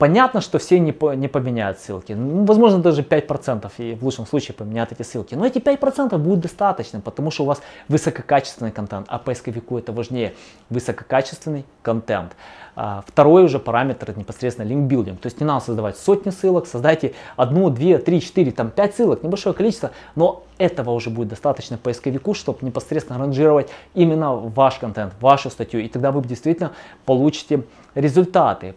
Понятно, 0.00 0.40
что 0.40 0.58
все 0.58 0.78
не, 0.78 0.94
не 1.16 1.28
поменяют 1.28 1.78
ссылки. 1.78 2.14
Ну, 2.14 2.46
возможно, 2.46 2.78
даже 2.78 3.02
5% 3.02 3.70
и 3.76 3.94
в 3.94 4.02
лучшем 4.02 4.26
случае 4.26 4.54
поменяют 4.54 4.92
эти 4.92 5.02
ссылки. 5.02 5.34
Но 5.34 5.44
эти 5.44 5.58
5% 5.58 6.16
будет 6.16 6.40
достаточно, 6.40 7.02
потому 7.02 7.30
что 7.30 7.42
у 7.42 7.46
вас 7.46 7.60
высококачественный 7.88 8.72
контент, 8.72 9.06
а 9.10 9.18
поисковику 9.18 9.76
это 9.76 9.92
важнее. 9.92 10.32
Высококачественный 10.70 11.66
контент. 11.82 12.32
А, 12.76 13.04
второй 13.06 13.44
уже 13.44 13.58
параметр 13.58 14.14
непосредственно 14.16 14.66
линкбилдинг. 14.66 15.20
То 15.20 15.26
есть 15.26 15.38
не 15.38 15.46
надо 15.46 15.66
создавать 15.66 15.98
сотни 15.98 16.30
ссылок, 16.30 16.66
создайте 16.66 17.12
одну, 17.36 17.68
две, 17.68 17.98
три, 17.98 18.22
четыре, 18.22 18.52
там 18.52 18.70
пять 18.70 18.94
ссылок, 18.94 19.22
небольшое 19.22 19.54
количество, 19.54 19.90
но 20.16 20.44
этого 20.56 20.92
уже 20.92 21.10
будет 21.10 21.28
достаточно 21.28 21.76
поисковику, 21.76 22.32
чтобы 22.32 22.60
непосредственно 22.62 23.18
ранжировать 23.18 23.68
именно 23.92 24.34
ваш 24.34 24.76
контент, 24.76 25.12
вашу 25.20 25.50
статью, 25.50 25.80
и 25.80 25.88
тогда 25.88 26.10
вы 26.10 26.22
действительно 26.22 26.72
получите 27.04 27.64
результаты. 27.94 28.76